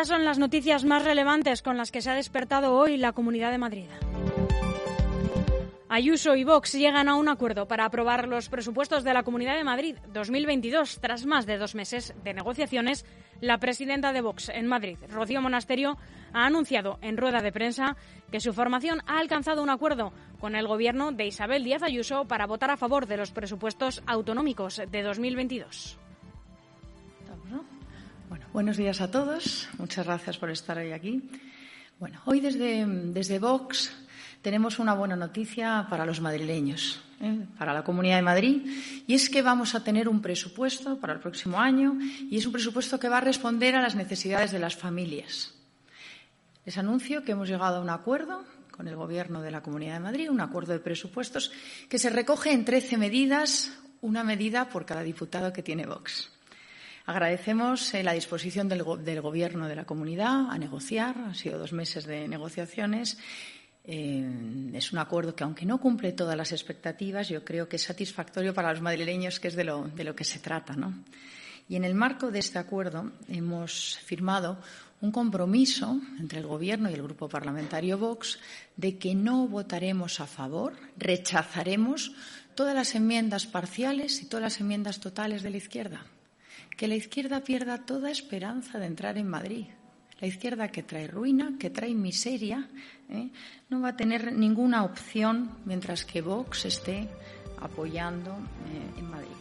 Estas 0.00 0.16
son 0.16 0.24
las 0.24 0.38
noticias 0.38 0.82
más 0.82 1.04
relevantes 1.04 1.60
con 1.60 1.76
las 1.76 1.90
que 1.90 2.00
se 2.00 2.08
ha 2.08 2.14
despertado 2.14 2.74
hoy 2.74 2.96
la 2.96 3.12
Comunidad 3.12 3.50
de 3.50 3.58
Madrid. 3.58 3.84
Ayuso 5.90 6.36
y 6.36 6.44
Vox 6.44 6.72
llegan 6.72 7.06
a 7.10 7.16
un 7.16 7.28
acuerdo 7.28 7.68
para 7.68 7.84
aprobar 7.84 8.26
los 8.26 8.48
presupuestos 8.48 9.04
de 9.04 9.12
la 9.12 9.24
Comunidad 9.24 9.56
de 9.56 9.64
Madrid 9.64 9.96
2022. 10.14 11.00
Tras 11.02 11.26
más 11.26 11.44
de 11.44 11.58
dos 11.58 11.74
meses 11.74 12.14
de 12.24 12.32
negociaciones, 12.32 13.04
la 13.42 13.58
presidenta 13.58 14.14
de 14.14 14.22
Vox 14.22 14.48
en 14.48 14.66
Madrid, 14.66 14.96
Rocío 15.10 15.42
Monasterio, 15.42 15.98
ha 16.32 16.46
anunciado 16.46 16.98
en 17.02 17.18
rueda 17.18 17.42
de 17.42 17.52
prensa 17.52 17.98
que 18.32 18.40
su 18.40 18.54
formación 18.54 19.02
ha 19.06 19.18
alcanzado 19.18 19.62
un 19.62 19.68
acuerdo 19.68 20.14
con 20.38 20.56
el 20.56 20.66
gobierno 20.66 21.12
de 21.12 21.26
Isabel 21.26 21.62
Díaz 21.62 21.82
Ayuso 21.82 22.24
para 22.24 22.46
votar 22.46 22.70
a 22.70 22.78
favor 22.78 23.06
de 23.06 23.18
los 23.18 23.32
presupuestos 23.32 24.02
autonómicos 24.06 24.80
de 24.90 25.02
2022. 25.02 25.99
Buenos 28.52 28.76
días 28.76 29.00
a 29.00 29.08
todos. 29.08 29.68
Muchas 29.78 30.06
gracias 30.06 30.36
por 30.36 30.50
estar 30.50 30.76
hoy 30.76 30.90
aquí. 30.90 31.22
Bueno, 32.00 32.20
hoy 32.24 32.40
desde, 32.40 32.84
desde 32.84 33.38
Vox 33.38 33.92
tenemos 34.42 34.80
una 34.80 34.92
buena 34.92 35.14
noticia 35.14 35.86
para 35.88 36.04
los 36.04 36.20
madrileños, 36.20 37.00
¿eh? 37.20 37.46
para 37.56 37.72
la 37.72 37.84
Comunidad 37.84 38.16
de 38.16 38.22
Madrid, 38.22 38.66
y 39.06 39.14
es 39.14 39.30
que 39.30 39.42
vamos 39.42 39.76
a 39.76 39.84
tener 39.84 40.08
un 40.08 40.20
presupuesto 40.20 40.98
para 40.98 41.12
el 41.12 41.20
próximo 41.20 41.60
año 41.60 41.96
y 42.28 42.38
es 42.38 42.44
un 42.44 42.50
presupuesto 42.50 42.98
que 42.98 43.08
va 43.08 43.18
a 43.18 43.20
responder 43.20 43.76
a 43.76 43.82
las 43.82 43.94
necesidades 43.94 44.50
de 44.50 44.58
las 44.58 44.74
familias. 44.74 45.54
Les 46.66 46.76
anuncio 46.76 47.22
que 47.22 47.32
hemos 47.32 47.48
llegado 47.48 47.76
a 47.76 47.80
un 47.80 47.90
acuerdo 47.90 48.44
con 48.72 48.88
el 48.88 48.96
Gobierno 48.96 49.42
de 49.42 49.52
la 49.52 49.62
Comunidad 49.62 49.94
de 49.94 50.00
Madrid, 50.00 50.28
un 50.28 50.40
acuerdo 50.40 50.72
de 50.72 50.80
presupuestos 50.80 51.52
que 51.88 52.00
se 52.00 52.10
recoge 52.10 52.50
en 52.50 52.64
13 52.64 52.96
medidas, 52.96 53.70
una 54.00 54.24
medida 54.24 54.68
por 54.68 54.86
cada 54.86 55.04
diputado 55.04 55.52
que 55.52 55.62
tiene 55.62 55.86
Vox. 55.86 56.39
Agradecemos 57.10 57.92
eh, 57.94 58.04
la 58.04 58.12
disposición 58.12 58.68
del, 58.68 58.84
go 58.84 58.96
del, 58.96 59.20
Gobierno 59.20 59.66
de 59.66 59.74
la 59.74 59.84
Comunidad 59.84 60.48
a 60.48 60.56
negociar. 60.58 61.18
Han 61.18 61.34
sido 61.34 61.58
dos 61.58 61.72
meses 61.72 62.06
de 62.06 62.28
negociaciones. 62.28 63.18
Eh, 63.82 64.70
es 64.74 64.92
un 64.92 65.00
acuerdo 65.00 65.34
que, 65.34 65.42
aunque 65.42 65.66
no 65.66 65.80
cumple 65.80 66.12
todas 66.12 66.36
las 66.36 66.52
expectativas, 66.52 67.28
yo 67.28 67.44
creo 67.44 67.68
que 67.68 67.76
es 67.76 67.82
satisfactorio 67.82 68.54
para 68.54 68.70
los 68.70 68.80
madrileños, 68.80 69.40
que 69.40 69.48
es 69.48 69.56
de 69.56 69.64
lo, 69.64 69.88
de 69.88 70.04
lo 70.04 70.14
que 70.14 70.22
se 70.22 70.38
trata. 70.38 70.76
¿no? 70.76 71.02
Y 71.68 71.74
en 71.74 71.82
el 71.82 71.96
marco 71.96 72.30
de 72.30 72.38
este 72.38 72.60
acuerdo 72.60 73.10
hemos 73.26 73.98
firmado 74.04 74.58
un 75.00 75.10
compromiso 75.10 75.98
entre 76.20 76.38
el 76.38 76.46
Gobierno 76.46 76.90
y 76.90 76.94
el 76.94 77.02
Grupo 77.02 77.28
Parlamentario 77.28 77.98
Vox 77.98 78.38
de 78.76 78.98
que 78.98 79.16
no 79.16 79.48
votaremos 79.48 80.20
a 80.20 80.28
favor, 80.28 80.76
rechazaremos 80.96 82.12
todas 82.54 82.76
las 82.76 82.94
enmiendas 82.94 83.46
parciales 83.46 84.22
y 84.22 84.26
todas 84.26 84.44
las 84.44 84.60
enmiendas 84.60 85.00
totales 85.00 85.42
de 85.42 85.50
la 85.50 85.56
izquierda. 85.56 86.06
Que 86.80 86.88
la 86.88 86.94
izquierda 86.94 87.40
pierda 87.40 87.84
toda 87.84 88.10
esperanza 88.10 88.78
de 88.78 88.86
entrar 88.86 89.18
en 89.18 89.28
Madrid. 89.28 89.66
La 90.18 90.26
izquierda 90.26 90.68
que 90.68 90.82
trae 90.82 91.06
ruina, 91.06 91.52
que 91.58 91.68
trae 91.68 91.92
miseria, 91.92 92.70
¿eh? 93.10 93.28
no 93.68 93.82
va 93.82 93.90
a 93.90 93.96
tener 93.96 94.32
ninguna 94.32 94.84
opción 94.84 95.58
mientras 95.66 96.06
que 96.06 96.22
Vox 96.22 96.64
esté 96.64 97.06
apoyando 97.60 98.30
eh, 98.30 98.98
en 98.98 99.10
Madrid. 99.10 99.36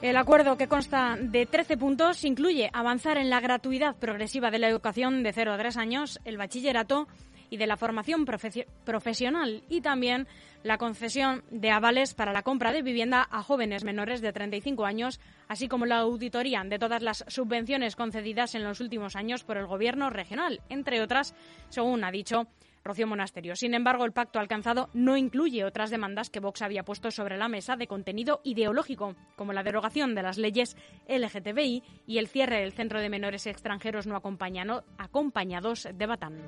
El 0.00 0.16
acuerdo, 0.16 0.56
que 0.56 0.66
consta 0.66 1.18
de 1.20 1.44
13 1.44 1.76
puntos, 1.76 2.24
incluye 2.24 2.70
avanzar 2.72 3.18
en 3.18 3.28
la 3.28 3.40
gratuidad 3.40 3.94
progresiva 3.94 4.50
de 4.50 4.60
la 4.60 4.70
educación 4.70 5.22
de 5.22 5.34
0 5.34 5.52
a 5.52 5.58
3 5.58 5.76
años, 5.76 6.20
el 6.24 6.38
bachillerato 6.38 7.06
y 7.50 7.58
de 7.58 7.66
la 7.66 7.76
formación 7.76 8.24
profesional 8.24 9.62
y 9.68 9.82
también 9.82 10.26
la 10.62 10.78
concesión 10.78 11.44
de 11.50 11.70
avales 11.70 12.14
para 12.14 12.32
la 12.32 12.42
compra 12.42 12.72
de 12.72 12.82
vivienda 12.82 13.26
a 13.30 13.42
jóvenes 13.42 13.84
menores 13.84 14.20
de 14.20 14.32
35 14.32 14.84
años, 14.86 15.20
así 15.48 15.68
como 15.68 15.86
la 15.86 15.98
auditoría 15.98 16.62
de 16.64 16.78
todas 16.78 17.02
las 17.02 17.24
subvenciones 17.28 17.96
concedidas 17.96 18.54
en 18.54 18.64
los 18.64 18.80
últimos 18.80 19.16
años 19.16 19.44
por 19.44 19.56
el 19.56 19.66
Gobierno 19.66 20.10
regional, 20.10 20.60
entre 20.68 21.00
otras, 21.02 21.34
según 21.68 22.04
ha 22.04 22.10
dicho 22.10 22.48
Rocío 22.84 23.06
Monasterio. 23.06 23.54
Sin 23.54 23.74
embargo, 23.74 24.04
el 24.04 24.12
pacto 24.12 24.38
alcanzado 24.38 24.88
no 24.94 25.16
incluye 25.16 25.64
otras 25.64 25.90
demandas 25.90 26.30
que 26.30 26.40
Vox 26.40 26.62
había 26.62 26.84
puesto 26.84 27.10
sobre 27.10 27.36
la 27.36 27.48
mesa 27.48 27.76
de 27.76 27.86
contenido 27.86 28.40
ideológico, 28.44 29.14
como 29.36 29.52
la 29.52 29.62
derogación 29.62 30.14
de 30.14 30.22
las 30.22 30.38
leyes 30.38 30.76
LGTBI 31.06 31.82
y 32.06 32.18
el 32.18 32.28
cierre 32.28 32.60
del 32.60 32.72
Centro 32.72 33.00
de 33.00 33.10
Menores 33.10 33.46
Extranjeros 33.46 34.06
No 34.06 34.16
Acompañados 34.16 35.88
de 35.92 36.06
Batán. 36.06 36.46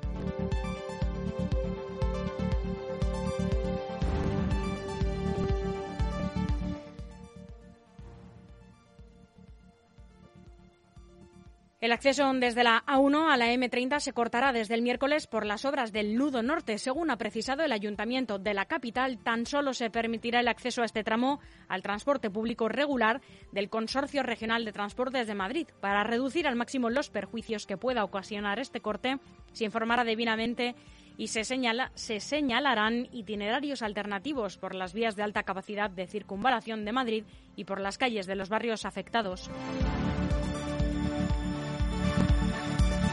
El 11.81 11.93
acceso 11.93 12.31
desde 12.35 12.63
la 12.63 12.83
A1 12.85 13.33
a 13.33 13.37
la 13.37 13.51
M30 13.51 13.99
se 14.01 14.13
cortará 14.13 14.53
desde 14.53 14.75
el 14.75 14.83
miércoles 14.83 15.25
por 15.25 15.47
las 15.47 15.65
obras 15.65 15.91
del 15.91 16.15
nudo 16.15 16.43
norte. 16.43 16.77
Según 16.77 17.09
ha 17.09 17.17
precisado 17.17 17.63
el 17.63 17.71
ayuntamiento 17.71 18.37
de 18.37 18.53
la 18.53 18.65
capital, 18.65 19.17
tan 19.17 19.47
solo 19.47 19.73
se 19.73 19.89
permitirá 19.89 20.41
el 20.41 20.47
acceso 20.47 20.83
a 20.83 20.85
este 20.85 21.03
tramo 21.03 21.39
al 21.67 21.81
transporte 21.81 22.29
público 22.29 22.69
regular 22.69 23.19
del 23.51 23.71
Consorcio 23.71 24.21
Regional 24.21 24.63
de 24.63 24.73
Transportes 24.73 25.25
de 25.25 25.33
Madrid. 25.33 25.69
Para 25.79 26.03
reducir 26.03 26.47
al 26.47 26.55
máximo 26.55 26.91
los 26.91 27.09
perjuicios 27.09 27.65
que 27.65 27.77
pueda 27.77 28.03
ocasionar 28.03 28.59
este 28.59 28.81
corte, 28.81 29.17
se 29.51 29.65
informará 29.65 30.03
debidamente 30.03 30.75
y 31.17 31.29
se, 31.29 31.43
se 31.43 32.19
señalarán 32.19 33.07
itinerarios 33.11 33.81
alternativos 33.81 34.59
por 34.59 34.75
las 34.75 34.93
vías 34.93 35.15
de 35.15 35.23
alta 35.23 35.41
capacidad 35.41 35.89
de 35.89 36.05
circunvalación 36.05 36.85
de 36.85 36.91
Madrid 36.91 37.23
y 37.55 37.63
por 37.63 37.81
las 37.81 37.97
calles 37.97 38.27
de 38.27 38.35
los 38.35 38.49
barrios 38.49 38.85
afectados. 38.85 39.49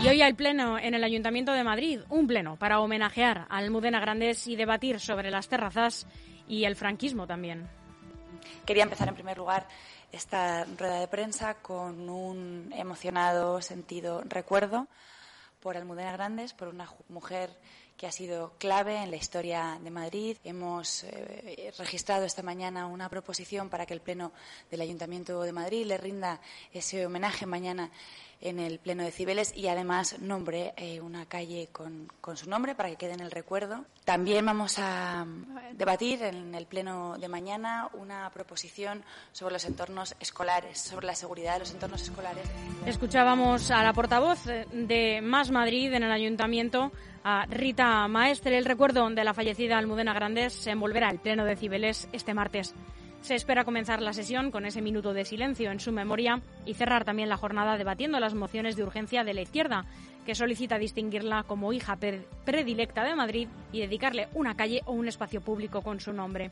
Y 0.01 0.07
hoy 0.07 0.23
hay 0.23 0.33
pleno 0.33 0.79
en 0.79 0.95
el 0.95 1.03
Ayuntamiento 1.03 1.53
de 1.53 1.65
Madrid, 1.65 2.01
un 2.09 2.29
pleno 2.29 2.57
para 2.57 2.79
homenajear 2.79 3.47
a 3.49 3.57
Almudena 3.57 3.99
Grandes 3.99 4.47
y 4.47 4.55
debatir 4.55 5.01
sobre 5.01 5.29
las 5.33 5.49
terrazas 5.49 6.07
y 6.47 6.65
el 6.65 6.77
franquismo 6.77 7.27
también. 7.27 7.69
Quería 8.65 8.85
empezar 8.85 9.09
en 9.09 9.15
primer 9.15 9.37
lugar 9.37 9.67
esta 10.13 10.65
rueda 10.79 11.01
de 11.01 11.09
prensa 11.09 11.55
con 11.55 12.09
un 12.09 12.73
emocionado 12.77 13.61
sentido 13.61 14.23
recuerdo 14.25 14.87
por 15.61 15.77
Almudena 15.77 16.13
Grandes, 16.13 16.55
por 16.55 16.69
una 16.69 16.89
mujer 17.09 17.51
que 17.97 18.07
ha 18.07 18.13
sido 18.13 18.53
clave 18.59 19.03
en 19.03 19.11
la 19.11 19.17
historia 19.17 19.77
de 19.83 19.91
Madrid. 19.91 20.37
Hemos 20.45 21.03
eh, 21.03 21.73
registrado 21.77 22.25
esta 22.25 22.45
mañana 22.45 22.87
una 22.87 23.09
proposición 23.09 23.69
para 23.69 23.85
que 23.85 23.95
el 23.95 24.01
Pleno 24.01 24.31
del 24.71 24.81
Ayuntamiento 24.83 25.43
de 25.43 25.53
Madrid 25.53 25.85
le 25.85 25.99
rinda 25.99 26.41
ese 26.73 27.05
homenaje 27.05 27.45
mañana 27.45 27.91
en 28.40 28.61
el 28.61 28.79
Pleno 28.79 29.03
de 29.03 29.11
Cibeles 29.11 29.53
y 29.57 29.68
además 29.68 30.18
nombre 30.20 30.72
eh, 30.77 31.01
una 31.01 31.27
calle 31.27 31.68
con, 31.72 32.09
su 32.35 32.48
nombre 32.48 32.74
para 32.74 32.88
que 32.90 32.96
quede 32.96 33.14
en 33.14 33.20
el 33.20 33.31
recuerdo. 33.31 33.85
También 34.05 34.46
vamos 34.46 34.79
a 34.79 35.27
debatir 35.72 36.22
en 36.22 36.55
el 36.55 36.66
Pleno 36.66 37.18
de 37.18 37.29
mañana 37.29 37.88
una 37.94 38.31
proposición 38.31 39.03
sobre 39.33 39.55
los 39.55 39.64
entornos 39.64 40.14
escolares, 40.20 40.79
sobre 40.79 41.07
la 41.07 41.14
seguridad 41.14 41.55
de 41.55 41.59
los 41.61 41.72
entornos 41.72 42.03
escolares. 42.03 42.44
Escuchábamos 42.87 43.70
a 43.70 43.83
la 43.83 43.92
portavoz 43.92 44.44
de 44.44 45.20
Más 45.22 45.51
Madrid 45.51 45.92
en 45.92 46.03
el 46.03 46.12
Ayuntamiento, 46.12 46.92
a 47.24 47.46
Rita 47.46 48.07
Maestre. 48.09 48.57
El 48.57 48.64
recuerdo 48.64 49.09
de 49.11 49.24
la 49.24 49.35
fallecida 49.35 49.79
Almudena 49.79 50.14
Grandes 50.14 50.53
se 50.53 50.70
envolverá 50.70 51.11
el 51.11 51.18
Pleno 51.18 51.44
de 51.44 51.57
Cibeles 51.57 52.09
este 52.12 52.35
martes. 52.35 52.74
Se 53.21 53.35
espera 53.35 53.65
comenzar 53.65 54.01
la 54.01 54.13
sesión 54.13 54.51
con 54.51 54.65
ese 54.65 54.81
minuto 54.81 55.13
de 55.13 55.25
silencio 55.25 55.71
en 55.71 55.81
su 55.81 55.93
memoria 55.93 56.41
y 56.65 56.75
cerrar 56.75 57.05
también 57.05 57.29
la 57.29 57.37
jornada 57.37 57.77
debatiendo 57.77 58.21
las 58.21 58.35
mociones 58.35 58.77
de 58.77 58.85
urgencia 58.85 59.25
de 59.25 59.35
la 59.35 59.43
izquierda, 59.43 59.85
que 60.25 60.35
solicita 60.35 60.79
distinguirla 60.79 61.43
como 61.43 61.73
hija 61.73 61.99
predilecta 62.45 63.05
de 63.05 63.17
Madrid 63.17 63.49
y 63.73 63.81
dedicarle 63.81 64.29
una 64.35 64.57
calle 64.57 64.83
o 64.87 64.93
un 64.93 65.09
espacio 65.09 65.41
público 65.41 65.83
con 65.83 66.01
su 66.01 66.13
nombre. 66.13 66.51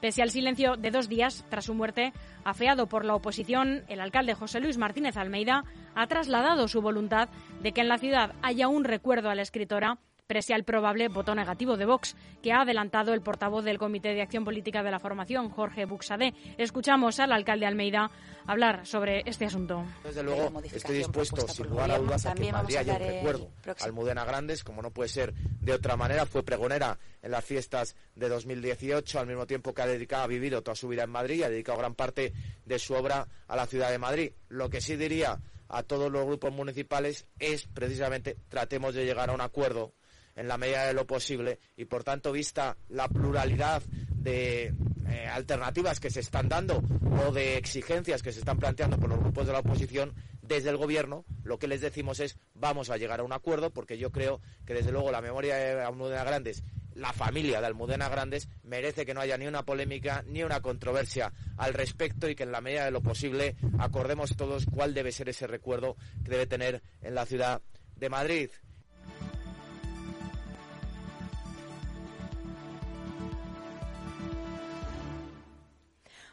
Pese 0.00 0.22
al 0.22 0.30
silencio 0.30 0.76
de 0.76 0.90
dos 0.90 1.08
días 1.08 1.44
tras 1.48 1.64
su 1.64 1.74
muerte, 1.74 2.12
afeado 2.44 2.88
por 2.88 3.04
la 3.04 3.14
oposición, 3.14 3.84
el 3.88 4.00
alcalde 4.00 4.34
José 4.34 4.60
Luis 4.60 4.76
Martínez 4.76 5.16
Almeida 5.16 5.64
ha 5.94 6.06
trasladado 6.06 6.68
su 6.68 6.82
voluntad 6.82 7.28
de 7.62 7.72
que 7.72 7.80
en 7.80 7.88
la 7.88 7.98
ciudad 7.98 8.34
haya 8.42 8.68
un 8.68 8.84
recuerdo 8.84 9.30
a 9.30 9.34
la 9.34 9.42
escritora 9.42 9.98
prese 10.26 10.54
al 10.54 10.64
probable 10.64 11.08
voto 11.08 11.34
negativo 11.34 11.76
de 11.76 11.84
Vox, 11.84 12.16
que 12.42 12.52
ha 12.52 12.62
adelantado 12.62 13.12
el 13.12 13.20
portavoz 13.20 13.62
del 13.64 13.78
Comité 13.78 14.14
de 14.14 14.22
Acción 14.22 14.44
Política 14.44 14.82
de 14.82 14.90
la 14.90 14.98
Formación, 14.98 15.50
Jorge 15.50 15.84
Buxadé. 15.84 16.32
Escuchamos 16.56 17.20
al 17.20 17.32
alcalde 17.32 17.66
Almeida 17.66 18.10
hablar 18.46 18.86
sobre 18.86 19.22
este 19.26 19.44
asunto. 19.44 19.84
Desde 20.02 20.22
luego, 20.22 20.62
estoy 20.62 20.98
dispuesto, 20.98 21.46
sin 21.46 21.68
lugar 21.68 21.90
a 21.90 21.98
dudas, 21.98 22.24
a 22.24 22.34
que 22.34 22.50
Madrid 22.50 22.76
haya 22.76 22.94
un 22.94 23.00
recuerdo. 23.00 23.50
Almudena 23.82 24.24
Grandes, 24.24 24.64
como 24.64 24.80
no 24.80 24.90
puede 24.90 25.10
ser 25.10 25.34
de 25.34 25.72
otra 25.72 25.96
manera, 25.96 26.24
fue 26.24 26.42
pregonera 26.42 26.98
en 27.22 27.30
las 27.30 27.44
fiestas 27.44 27.94
de 28.14 28.28
2018, 28.30 29.20
al 29.20 29.26
mismo 29.26 29.46
tiempo 29.46 29.74
que 29.74 29.82
ha 29.82 29.86
dedicado, 29.86 30.24
ha 30.24 30.28
vivido 30.28 30.62
toda 30.62 30.74
su 30.74 30.88
vida 30.88 31.02
en 31.02 31.10
Madrid 31.10 31.40
y 31.40 31.42
ha 31.42 31.50
dedicado 31.50 31.78
gran 31.78 31.94
parte 31.94 32.32
de 32.64 32.78
su 32.78 32.94
obra 32.94 33.28
a 33.46 33.56
la 33.56 33.66
ciudad 33.66 33.90
de 33.90 33.98
Madrid. 33.98 34.32
Lo 34.48 34.70
que 34.70 34.80
sí 34.80 34.96
diría 34.96 35.38
a 35.68 35.82
todos 35.82 36.10
los 36.10 36.24
grupos 36.24 36.52
municipales 36.52 37.26
es 37.38 37.66
precisamente 37.66 38.36
tratemos 38.48 38.94
de 38.94 39.04
llegar 39.04 39.28
a 39.28 39.34
un 39.34 39.40
acuerdo 39.40 39.92
en 40.36 40.48
la 40.48 40.58
medida 40.58 40.86
de 40.86 40.94
lo 40.94 41.06
posible 41.06 41.58
y 41.76 41.84
por 41.84 42.04
tanto 42.04 42.32
vista 42.32 42.76
la 42.88 43.08
pluralidad 43.08 43.82
de 44.10 44.74
eh, 45.06 45.28
alternativas 45.30 46.00
que 46.00 46.10
se 46.10 46.20
están 46.20 46.48
dando 46.48 46.82
o 47.26 47.32
de 47.32 47.56
exigencias 47.56 48.22
que 48.22 48.32
se 48.32 48.40
están 48.40 48.58
planteando 48.58 48.98
por 48.98 49.08
los 49.08 49.20
grupos 49.20 49.46
de 49.46 49.52
la 49.52 49.60
oposición 49.60 50.14
desde 50.42 50.70
el 50.70 50.76
gobierno 50.76 51.24
lo 51.42 51.58
que 51.58 51.68
les 51.68 51.80
decimos 51.80 52.20
es 52.20 52.36
vamos 52.54 52.90
a 52.90 52.96
llegar 52.96 53.20
a 53.20 53.24
un 53.24 53.32
acuerdo 53.32 53.70
porque 53.70 53.98
yo 53.98 54.10
creo 54.10 54.40
que 54.66 54.74
desde 54.74 54.92
luego 54.92 55.12
la 55.12 55.20
memoria 55.20 55.56
de 55.56 55.82
Almudena 55.82 56.24
Grandes 56.24 56.64
la 56.94 57.12
familia 57.12 57.60
de 57.60 57.66
Almudena 57.66 58.08
Grandes 58.08 58.48
merece 58.62 59.04
que 59.04 59.14
no 59.14 59.20
haya 59.20 59.36
ni 59.36 59.46
una 59.46 59.64
polémica 59.64 60.24
ni 60.26 60.42
una 60.42 60.60
controversia 60.60 61.32
al 61.56 61.74
respecto 61.74 62.28
y 62.28 62.34
que 62.34 62.44
en 62.44 62.52
la 62.52 62.60
medida 62.60 62.84
de 62.84 62.90
lo 62.90 63.02
posible 63.02 63.56
acordemos 63.78 64.36
todos 64.36 64.66
cuál 64.66 64.94
debe 64.94 65.12
ser 65.12 65.28
ese 65.28 65.46
recuerdo 65.46 65.96
que 66.24 66.30
debe 66.30 66.46
tener 66.46 66.82
en 67.02 67.14
la 67.14 67.26
ciudad 67.26 67.62
de 67.96 68.08
Madrid. 68.08 68.50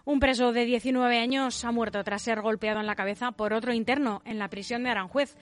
Un 0.04 0.20
preso 0.20 0.52
de 0.52 0.66
19 0.66 1.20
años 1.20 1.64
ha 1.64 1.72
muerto 1.72 2.04
tras 2.04 2.24
ser 2.24 2.42
golpeado 2.42 2.80
en 2.80 2.88
la 2.88 2.96
cabeza 2.96 3.32
por 3.32 3.54
otro 3.54 3.74
interno 3.74 4.22
en 4.26 4.40
la 4.40 4.50
prisión 4.50 4.84
de 4.84 4.90
Aranjuez. 4.90 5.36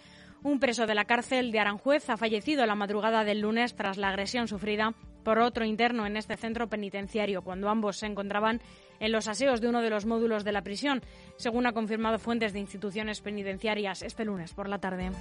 Un 0.44 0.60
preso 0.60 0.86
de 0.86 0.96
la 0.96 1.06
cárcel 1.06 1.52
de 1.52 1.60
Aranjuez 1.60 2.10
ha 2.10 2.18
fallecido 2.18 2.66
la 2.66 2.76
madrugada 2.76 3.24
del 3.24 3.42
lunes 3.42 3.76
tras 3.76 3.98
la 3.98 4.10
agresión 4.10 4.48
sufrida 4.48 4.94
por 5.24 5.40
otro 5.40 5.66
interno 5.66 6.06
en 6.06 6.18
este 6.18 6.38
centro 6.38 6.68
penitenciario, 6.68 7.42
cuando 7.42 7.70
ambos 7.70 7.98
se 7.98 8.06
encontraban 8.06 8.62
en 9.00 9.12
los 9.12 9.28
aseos 9.28 9.62
de 9.62 9.70
uno 9.70 9.82
de 9.82 9.90
los 9.90 10.06
módulos 10.06 10.44
de 10.44 10.52
la 10.52 10.62
prisión, 10.62 11.02
según 11.38 11.66
ha 11.66 11.74
confirmado 11.74 12.20
fuentes 12.20 12.54
de 12.54 12.60
instituciones 12.60 13.22
penitenciarias 13.22 14.02
este 14.02 14.26
lunes 14.26 14.54
por 14.54 14.70
la 14.70 14.80
tarde. 14.80 15.12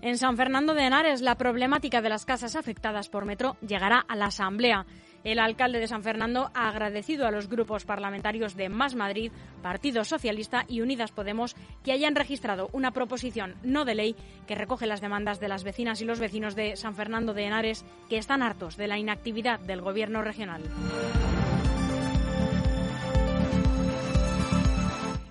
En 0.00 0.16
San 0.16 0.36
Fernando 0.36 0.74
de 0.74 0.84
Henares, 0.84 1.20
la 1.22 1.34
problemática 1.34 2.00
de 2.00 2.08
las 2.08 2.24
casas 2.24 2.54
afectadas 2.54 3.08
por 3.08 3.24
metro 3.24 3.56
llegará 3.66 4.04
a 4.06 4.14
la 4.14 4.26
Asamblea. 4.26 4.86
El 5.24 5.40
alcalde 5.40 5.80
de 5.80 5.88
San 5.88 6.04
Fernando 6.04 6.50
ha 6.54 6.68
agradecido 6.68 7.26
a 7.26 7.32
los 7.32 7.48
grupos 7.48 7.84
parlamentarios 7.84 8.56
de 8.56 8.68
Más 8.68 8.94
Madrid, 8.94 9.32
Partido 9.62 10.04
Socialista 10.04 10.64
y 10.68 10.80
Unidas 10.80 11.10
Podemos 11.10 11.56
que 11.82 11.92
hayan 11.92 12.14
registrado 12.14 12.70
una 12.72 12.92
proposición 12.92 13.56
no 13.64 13.84
de 13.84 13.96
ley 13.96 14.16
que 14.46 14.54
recoge 14.54 14.86
las 14.86 15.00
demandas 15.00 15.40
de 15.40 15.48
las 15.48 15.64
vecinas 15.64 16.00
y 16.00 16.04
los 16.04 16.20
vecinos 16.20 16.54
de 16.54 16.76
San 16.76 16.94
Fernando 16.94 17.34
de 17.34 17.44
Henares 17.44 17.84
que 18.08 18.18
están 18.18 18.42
hartos 18.42 18.76
de 18.76 18.86
la 18.86 18.98
inactividad 18.98 19.58
del 19.58 19.80
Gobierno 19.80 20.22
regional. 20.22 20.62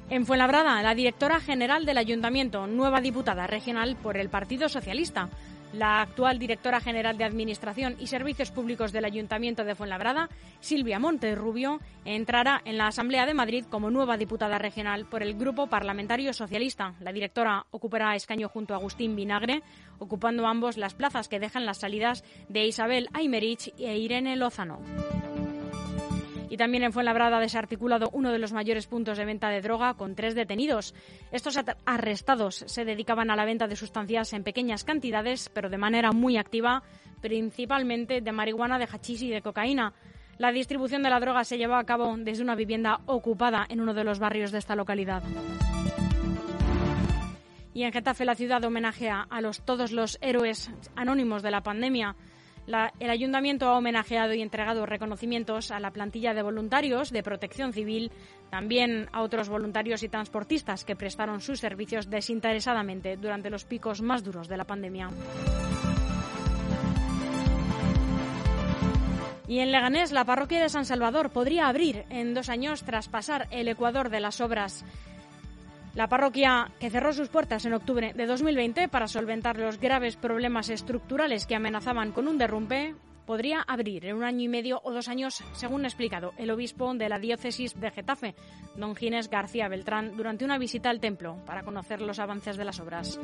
En 0.10 0.26
Fuenlabrada, 0.26 0.82
la 0.82 0.96
directora 0.96 1.42
general 1.42 1.86
del 1.86 1.98
Ayuntamiento, 1.98 2.66
nueva 2.66 3.02
diputada 3.02 3.46
regional 3.46 3.98
por 3.98 4.16
el 4.16 4.30
Partido 4.30 4.70
Socialista, 4.70 5.30
La 5.74 6.02
actual 6.02 6.40
directora 6.40 6.80
general 6.80 7.18
de 7.18 7.26
Administración 7.26 7.98
y 8.00 8.08
Servicios 8.08 8.52
Públicos 8.52 8.94
del 8.94 9.06
Ayuntamiento 9.06 9.66
de 9.66 9.76
Fuenlabrada, 9.76 10.30
Silvia 10.62 10.98
Monterrubio, 10.98 11.80
entrará 12.06 12.62
en 12.64 12.78
la 12.78 12.88
Asamblea 12.88 13.26
de 13.26 13.34
Madrid 13.34 13.66
como 13.70 13.92
nueva 13.92 14.18
diputada 14.18 14.58
regional 14.58 15.06
por 15.06 15.24
el 15.24 15.36
Grupo 15.36 15.68
Parlamentario 15.68 16.32
Socialista. 16.34 16.94
La 17.02 17.12
directora 17.12 17.66
ocupará 17.72 18.16
escaño 18.16 18.48
junto 18.48 18.74
a 18.74 18.78
Agustín 18.78 19.16
Vinagre, 19.16 19.62
ocupando 20.00 20.48
ambos 20.48 20.78
las 20.78 20.94
plazas 20.94 21.28
que 21.28 21.40
dejan 21.40 21.66
las 21.66 21.80
salidas 21.80 22.24
de 22.48 22.66
Isabel 22.66 23.10
Aymerich 23.14 23.74
e 23.78 23.98
Irene 23.98 24.38
Lozano. 24.38 24.80
Y 26.50 26.58
también 26.58 26.84
en 26.84 26.94
Fuenlabrada 26.94 27.38
ha 27.38 27.42
desarticulado 27.42 28.10
uno 28.14 28.32
de 28.32 28.40
los 28.40 28.54
mayores 28.54 28.88
puntos 28.88 29.18
de 29.18 29.26
venta 29.26 29.50
de 29.50 29.62
droga 29.62 29.96
con 29.96 30.16
tres 30.16 30.36
detenidos. 30.36 30.94
Estos 31.32 31.60
arrestados 31.86 32.64
se 32.68 32.86
dedicaban 32.86 33.30
a 33.30 33.36
la 33.36 33.46
venta 33.46 33.68
de 33.68 33.76
sustancias 33.76 34.34
en 34.34 34.44
pequeñas 34.44 34.84
cantidades, 34.84 35.50
pero 35.50 35.70
de 35.70 35.78
manera 35.78 36.12
muy 36.12 36.38
activa, 36.38 36.84
principalmente 37.22 38.22
de 38.22 38.32
marihuana, 38.32 38.80
de 38.80 38.88
hachís 38.92 39.22
y 39.24 39.30
de 39.30 39.42
cocaína. 39.42 39.94
La 40.38 40.52
distribución 40.52 41.04
de 41.04 41.10
la 41.10 41.20
droga 41.20 41.44
se 41.44 41.58
llevó 41.58 41.76
a 41.76 41.84
cabo 41.84 42.16
desde 42.18 42.44
una 42.44 42.56
vivienda 42.56 43.02
ocupada 43.08 43.66
en 43.70 43.82
uno 43.82 43.94
de 43.94 44.04
los 44.04 44.20
barrios 44.20 44.52
de 44.52 44.60
esta 44.60 44.76
localidad. 44.76 45.24
Y 47.74 47.84
en 47.84 47.92
Getafe 47.92 48.26
la 48.26 48.36
ciudad 48.36 48.64
homenajea 48.64 49.28
a 49.30 49.42
los, 49.42 49.62
todos 49.64 49.92
los 49.92 50.18
héroes 50.22 50.72
anónimos 50.96 51.44
de 51.44 51.52
la 51.52 51.62
pandemia 51.62 52.16
el 52.68 53.10
ayuntamiento 53.10 53.68
ha 53.68 53.78
homenajeado 53.78 54.34
y 54.34 54.42
entregado 54.42 54.86
reconocimientos 54.86 55.72
a 55.72 55.80
la 55.80 55.92
plantilla 55.92 56.34
de 56.34 56.42
voluntarios 56.42 57.12
de 57.12 57.24
protección 57.24 57.72
civil, 57.72 58.12
también 58.50 59.08
a 59.14 59.22
otros 59.22 59.48
voluntarios 59.48 60.04
y 60.04 60.10
transportistas 60.10 60.84
que 60.84 60.96
prestaron 60.96 61.42
sus 61.42 61.60
servicios 61.60 62.10
desinteresadamente 62.10 63.16
durante 63.18 63.50
los 63.50 63.66
picos 63.66 64.02
más 64.02 64.24
duros 64.24 64.48
de 64.48 64.58
la 64.58 64.66
pandemia. 64.66 65.10
Y 69.48 69.60
en 69.60 69.72
Leganés, 69.72 70.12
la 70.12 70.26
parroquia 70.26 70.62
de 70.62 70.68
San 70.68 70.86
Salvador 70.86 71.30
podría 71.30 71.70
abrir 71.70 72.04
en 72.10 72.34
dos 72.34 72.50
años 72.50 72.84
tras 72.84 73.08
pasar 73.08 73.48
el 73.52 73.70
ecuador 73.70 74.10
de 74.10 74.20
las 74.20 74.42
obras. 74.42 74.84
La 75.98 76.08
parroquia, 76.08 76.70
que 76.80 76.92
cerró 76.92 77.12
sus 77.12 77.30
puertas 77.30 77.66
en 77.66 77.74
octubre 77.74 78.14
de 78.14 78.28
2020 78.28 78.88
para 78.88 79.08
solventar 79.08 79.58
los 79.58 79.80
graves 79.80 80.16
problemas 80.16 80.70
estructurales 80.70 81.48
que 81.48 81.56
amenazaban 81.56 82.12
con 82.12 82.28
un 82.28 82.38
derrumbe, 82.38 82.94
podría 83.26 83.64
abrir 83.68 84.06
en 84.06 84.16
un 84.16 84.24
año 84.24 84.42
y 84.42 84.48
medio 84.48 84.80
o 84.84 84.92
dos 84.92 85.08
años, 85.08 85.44
según 85.54 85.86
ha 85.86 85.88
explicado 85.88 86.36
el 86.38 86.52
obispo 86.52 86.94
de 86.94 87.10
la 87.10 87.18
diócesis 87.18 87.80
de 87.80 87.90
Getafe, 87.90 88.36
don 88.76 88.96
Ginés 88.96 89.28
García 89.28 89.70
Beltrán, 89.70 90.16
durante 90.16 90.46
una 90.46 90.60
visita 90.60 90.92
al 90.92 91.00
templo 91.00 91.38
para 91.48 91.64
conocer 91.64 92.00
los 92.00 92.20
avances 92.20 92.58
de 92.58 92.66
las 92.66 92.80
obras. 92.80 93.20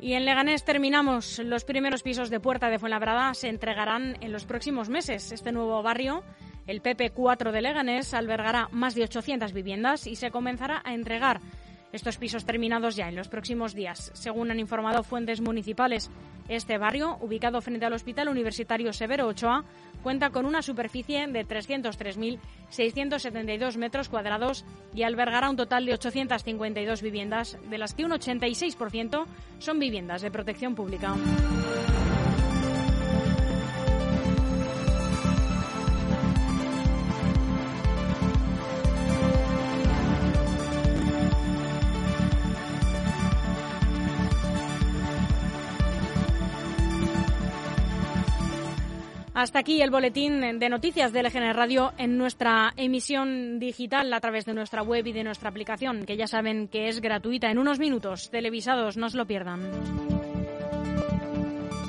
Y 0.00 0.14
en 0.14 0.24
Leganés 0.24 0.64
terminamos. 0.64 1.38
Los 1.40 1.64
primeros 1.64 2.02
pisos 2.02 2.30
de 2.30 2.40
Puerta 2.40 2.70
de 2.70 2.78
Fuenlabrada 2.78 3.34
se 3.34 3.50
entregarán 3.50 4.16
en 4.22 4.32
los 4.32 4.46
próximos 4.46 4.88
meses. 4.88 5.30
Este 5.30 5.52
nuevo 5.52 5.82
barrio 5.82 6.24
el 6.66 6.82
PP4 6.82 7.50
de 7.50 7.62
Leganés 7.62 8.14
albergará 8.14 8.68
más 8.72 8.94
de 8.94 9.04
800 9.04 9.52
viviendas 9.52 10.06
y 10.06 10.16
se 10.16 10.30
comenzará 10.30 10.82
a 10.84 10.94
entregar 10.94 11.40
estos 11.92 12.16
pisos 12.16 12.44
terminados 12.44 12.96
ya 12.96 13.08
en 13.08 13.14
los 13.16 13.28
próximos 13.28 13.74
días. 13.74 14.10
Según 14.14 14.50
han 14.50 14.58
informado 14.58 15.02
fuentes 15.02 15.42
municipales, 15.42 16.10
este 16.48 16.78
barrio, 16.78 17.18
ubicado 17.20 17.60
frente 17.60 17.84
al 17.86 17.92
Hospital 17.92 18.28
Universitario 18.28 18.92
Severo 18.92 19.28
Ochoa, 19.28 19.64
cuenta 20.02 20.30
con 20.30 20.46
una 20.46 20.62
superficie 20.62 21.28
de 21.28 21.46
303.672 21.46 23.76
metros 23.76 24.08
cuadrados 24.08 24.64
y 24.94 25.04
albergará 25.04 25.50
un 25.50 25.56
total 25.56 25.86
de 25.86 25.94
852 25.94 27.02
viviendas, 27.02 27.58
de 27.68 27.78
las 27.78 27.94
que 27.94 28.04
un 28.04 28.10
86% 28.12 29.24
son 29.58 29.78
viviendas 29.78 30.22
de 30.22 30.30
protección 30.30 30.74
pública. 30.74 31.14
Hasta 49.34 49.60
aquí 49.60 49.80
el 49.80 49.90
boletín 49.90 50.58
de 50.58 50.68
noticias 50.68 51.12
de 51.12 51.22
LGN 51.22 51.54
Radio 51.54 51.92
en 51.96 52.18
nuestra 52.18 52.74
emisión 52.76 53.58
digital 53.58 54.12
a 54.12 54.20
través 54.20 54.44
de 54.44 54.52
nuestra 54.52 54.82
web 54.82 55.06
y 55.06 55.12
de 55.12 55.24
nuestra 55.24 55.48
aplicación, 55.48 56.04
que 56.04 56.18
ya 56.18 56.26
saben 56.26 56.68
que 56.68 56.88
es 56.88 57.00
gratuita 57.00 57.50
en 57.50 57.58
unos 57.58 57.78
minutos. 57.78 58.28
Televisados, 58.30 58.98
no 58.98 59.08
se 59.08 59.16
lo 59.16 59.26
pierdan. 59.26 60.31